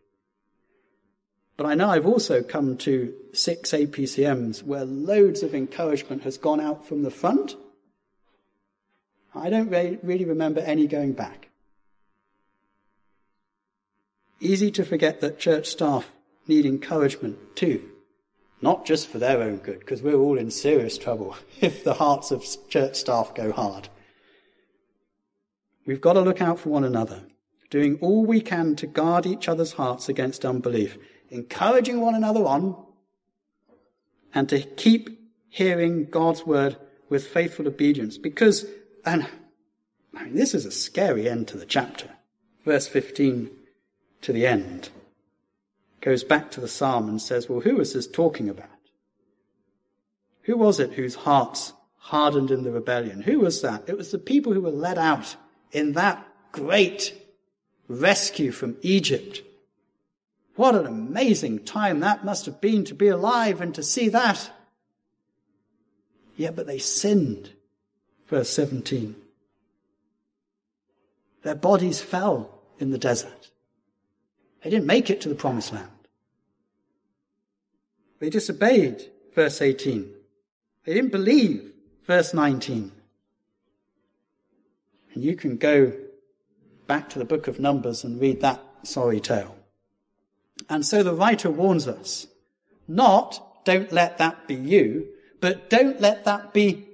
But 1.57 1.67
I 1.67 1.75
know 1.75 1.91
I've 1.91 2.07
also 2.07 2.43
come 2.43 2.77
to 2.79 3.13
six 3.33 3.73
APCMs 3.73 4.63
where 4.63 4.85
loads 4.85 5.43
of 5.43 5.55
encouragement 5.55 6.23
has 6.23 6.39
gone 6.39 6.61
out 6.61 6.87
from 6.87 7.03
the 7.03 7.11
front. 7.11 7.57
I 9.39 9.51
don't 9.51 9.71
re- 9.71 9.99
really 10.03 10.25
remember 10.25 10.61
any 10.61 10.87
going 10.87 11.13
back. 11.13 11.49
Easy 14.41 14.71
to 14.73 14.85
forget 14.85 15.21
that 15.21 15.39
church 15.39 15.67
staff 15.67 16.11
need 16.47 16.65
encouragement 16.65 17.57
too, 17.57 17.89
not 18.63 18.87
just 18.87 19.09
for 19.09 19.19
their 19.19 19.43
own 19.43 19.59
good, 19.59 19.81
because 19.81 20.03
we're 20.03 20.15
all 20.15 20.39
in 20.39 20.51
serious 20.51 20.97
trouble 20.97 21.37
if 21.61 21.85
the 21.85 21.95
hearts 21.95 22.31
of 22.31 22.45
church 22.69 22.97
staff 22.97 23.35
go 23.35 23.53
hard. 23.53 23.89
We've 25.87 26.01
got 26.01 26.13
to 26.15 26.21
look 26.21 26.43
out 26.43 26.61
for 26.61 26.69
one 26.69 26.85
another, 26.85 27.23
doing 27.71 27.99
all 28.01 28.25
we 28.25 28.41
can 28.41 28.77
to 28.77 28.87
guard 28.87 29.27
each 29.27 29.49
other's 29.49 29.73
hearts 29.73 30.09
against 30.09 30.45
unbelief 30.45 30.99
encouraging 31.31 32.01
one 32.01 32.15
another 32.15 32.45
on, 32.45 32.77
and 34.35 34.49
to 34.49 34.61
keep 34.61 35.19
hearing 35.49 36.05
God's 36.05 36.45
word 36.45 36.77
with 37.09 37.27
faithful 37.27 37.67
obedience. 37.67 38.19
Because, 38.19 38.67
and 39.09 39.27
I 40.15 40.25
mean, 40.25 40.35
this 40.35 40.55
is 40.55 40.67
a 40.67 40.71
scary 40.71 41.29
end 41.29 41.49
to 41.49 41.57
the 41.57 41.67
chapter. 41.67 42.11
Verse 42.65 42.87
15 42.87 43.51
to 44.23 44.33
the 44.33 44.47
end 44.47 44.91
goes 46.01 46.23
back 46.23 46.51
to 46.53 46.61
the 46.61 46.69
psalm 46.69 47.09
and 47.09 47.21
says, 47.21 47.49
well, 47.49 47.61
who 47.61 47.77
was 47.77 47.93
this 47.93 48.07
talking 48.07 48.49
about? 48.49 48.69
Who 50.43 50.57
was 50.57 50.79
it 50.79 50.95
whose 50.95 51.15
hearts 51.15 51.73
hardened 51.97 52.51
in 52.51 52.63
the 52.63 52.71
rebellion? 52.71 53.23
Who 53.23 53.41
was 53.41 53.63
that? 53.63 53.85
It 53.89 53.97
was 53.97 54.11
the 54.11 54.19
people 54.19 54.53
who 54.53 54.61
were 54.61 54.71
led 54.71 54.99
out 54.99 55.37
in 55.73 55.93
that 55.93 56.27
great 56.53 57.15
rescue 57.89 58.53
from 58.53 58.77
Egypt 58.83 59.43
what 60.59 60.75
an 60.75 60.87
amazing 60.87 61.61
time 61.61 62.01
that 62.01 62.25
must 62.25 62.45
have 62.47 62.61
been 62.61 62.85
to 62.85 62.95
be 62.95 63.07
alive 63.07 63.61
and 63.61 63.73
to 63.77 63.83
see 63.83 64.09
that. 64.09 64.51
Yeah, 66.37 66.51
but 66.51 66.67
they 66.67 66.79
sinned. 66.79 67.53
Verse 68.29 68.51
17. 68.51 69.17
Their 71.43 71.55
bodies 71.55 72.01
fell 72.01 72.61
in 72.79 72.91
the 72.91 72.99
desert. 72.99 73.51
They 74.63 74.71
didn't 74.71 74.87
make 74.87 75.09
it 75.09 75.21
to 75.23 75.29
the 75.29 75.35
promised 75.35 75.73
land. 75.73 75.89
They 78.19 78.31
disobeyed. 78.31 79.11
Verse 79.35 79.63
18. 79.63 80.11
They 80.85 80.95
didn't 80.95 81.13
believe. 81.13 81.73
Verse 82.05 82.35
19. 82.35 82.93
And 85.15 85.25
you 85.25 85.37
can 85.37 85.57
go 85.57 85.93
back 86.87 87.09
to 87.11 87.19
the 87.19 87.25
book 87.25 87.49
of 87.49 87.61
Numbers 87.61 88.05
and 88.05 88.21
read 88.21 88.41
that 88.41 88.63
sorry 88.83 89.21
tale. 89.21 89.57
And 90.69 90.85
so 90.85 91.03
the 91.03 91.15
writer 91.15 91.51
warns 91.51 91.87
us 91.87 92.27
not, 92.89 93.65
don't 93.65 93.93
let 93.93 94.19
that 94.19 94.49
be 94.49 94.55
you, 94.55 95.09
but 95.41 95.71
don't 95.71 96.01
let 96.01 96.25
that 96.25 96.53
be 96.53 96.88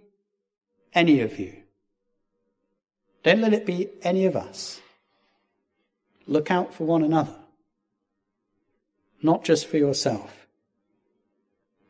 any 0.94 1.20
of 1.20 1.38
you. 1.38 1.54
Don't 3.22 3.40
let 3.40 3.54
it 3.54 3.66
be 3.66 3.88
any 4.02 4.26
of 4.26 4.37
us. 4.37 4.80
Look 6.26 6.50
out 6.50 6.72
for 6.72 6.85
one 6.85 7.02
another, 7.02 7.35
not 9.22 9.44
just 9.44 9.66
for 9.66 9.76
yourself. 9.76 10.46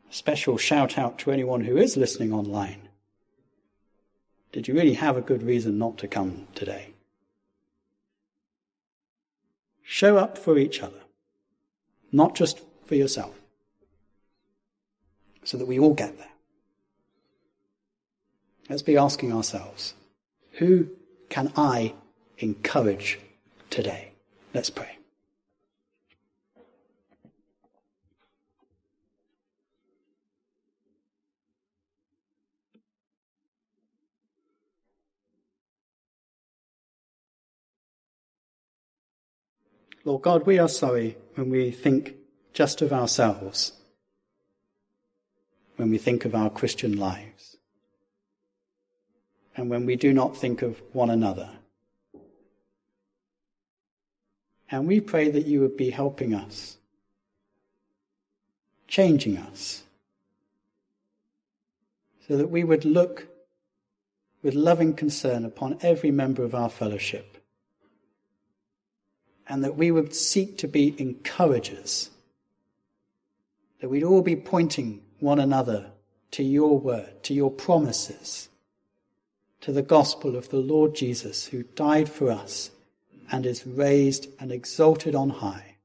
A 0.09 0.13
special 0.13 0.57
shout 0.57 0.97
out 0.97 1.19
to 1.19 1.31
anyone 1.31 1.61
who 1.61 1.77
is 1.77 1.97
listening 1.97 2.33
online. 2.33 2.89
Did 4.51 4.67
you 4.67 4.73
really 4.73 4.93
have 4.93 5.17
a 5.17 5.21
good 5.21 5.43
reason 5.43 5.77
not 5.77 5.97
to 5.99 6.07
come 6.07 6.47
today? 6.55 6.93
Show 9.83 10.17
up 10.17 10.37
for 10.37 10.57
each 10.57 10.81
other 10.81 11.01
not 12.15 12.33
just 12.33 12.61
for 12.85 12.95
yourself, 12.95 13.35
so 15.43 15.57
that 15.57 15.67
we 15.67 15.77
all 15.77 15.93
get 15.93 16.17
there. 16.17 16.34
Let's 18.69 18.81
be 18.81 18.97
asking 18.97 19.31
ourselves, 19.31 19.93
who 20.53 20.89
can 21.29 21.53
I 21.55 21.93
encourage 22.39 23.19
today? 23.69 24.11
Let's 24.53 24.69
pray. 24.69 24.97
Lord 40.05 40.21
God, 40.21 40.45
we 40.45 40.59
are 40.59 40.67
sorry 40.67 41.17
when 41.33 41.49
we 41.49 41.71
think 41.71 42.15
just 42.53 42.81
of 42.83 42.93
ourselves, 42.93 43.73
when 45.77 45.89
we 45.89 45.97
think 45.97 46.25
of 46.25 46.35
our 46.35 46.49
Christian 46.49 46.95
lives, 46.97 47.54
and 49.55 49.69
when 49.69 49.85
we 49.85 49.95
do 49.95 50.13
not 50.13 50.35
think 50.35 50.61
of 50.61 50.81
one 50.93 51.09
another. 51.09 51.49
And 54.69 54.87
we 54.87 54.99
pray 54.99 55.29
that 55.29 55.45
you 55.45 55.61
would 55.61 55.77
be 55.77 55.91
helping 55.91 56.33
us, 56.33 56.77
changing 58.87 59.37
us, 59.37 59.83
so 62.27 62.35
that 62.37 62.49
we 62.49 62.63
would 62.63 62.85
look 62.85 63.27
with 64.41 64.55
loving 64.55 64.93
concern 64.93 65.45
upon 65.45 65.77
every 65.81 66.11
member 66.11 66.43
of 66.43 66.55
our 66.55 66.69
fellowship, 66.69 67.37
and 69.47 69.63
that 69.63 69.75
we 69.75 69.91
would 69.91 70.13
seek 70.13 70.57
to 70.57 70.67
be 70.67 70.95
encouragers, 70.97 72.09
that 73.79 73.89
we'd 73.89 74.03
all 74.03 74.21
be 74.21 74.35
pointing 74.35 75.01
one 75.19 75.39
another 75.39 75.91
to 76.31 76.43
your 76.43 76.79
word, 76.79 77.23
to 77.23 77.33
your 77.33 77.51
promises, 77.51 78.49
to 79.65 79.71
the 79.71 79.81
gospel 79.81 80.35
of 80.35 80.49
the 80.49 80.59
Lord 80.59 80.93
Jesus 80.93 81.47
who 81.47 81.63
died 81.63 82.07
for 82.07 82.29
us 82.29 82.69
and 83.31 83.47
is 83.47 83.65
raised 83.65 84.27
and 84.39 84.51
exalted 84.51 85.15
on 85.15 85.31
high. 85.31 85.77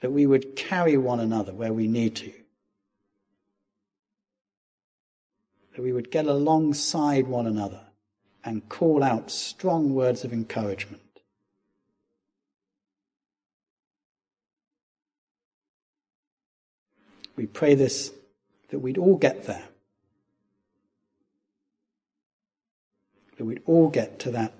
That 0.00 0.10
we 0.10 0.26
would 0.26 0.56
carry 0.56 0.96
one 0.96 1.20
another 1.20 1.54
where 1.54 1.72
we 1.72 1.86
need 1.86 2.16
to. 2.16 2.32
That 5.76 5.82
we 5.82 5.92
would 5.92 6.10
get 6.10 6.26
alongside 6.26 7.28
one 7.28 7.46
another 7.46 7.82
and 8.44 8.68
call 8.68 9.04
out 9.04 9.30
strong 9.30 9.94
words 9.94 10.24
of 10.24 10.32
encouragement. 10.32 11.00
We 17.36 17.46
pray 17.46 17.76
this 17.76 18.10
that 18.70 18.80
we'd 18.80 18.98
all 18.98 19.16
get 19.16 19.44
there. 19.44 19.68
That 23.36 23.44
we'd 23.44 23.62
all 23.66 23.88
get 23.88 24.18
to 24.20 24.30
that 24.30 24.52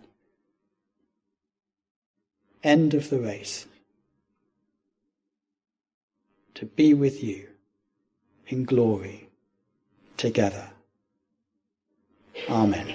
end 2.62 2.94
of 2.94 3.10
the 3.10 3.18
race. 3.18 3.66
To 6.54 6.66
be 6.66 6.94
with 6.94 7.22
you 7.22 7.48
in 8.46 8.64
glory 8.64 9.28
together. 10.16 10.70
Amen. 12.48 12.94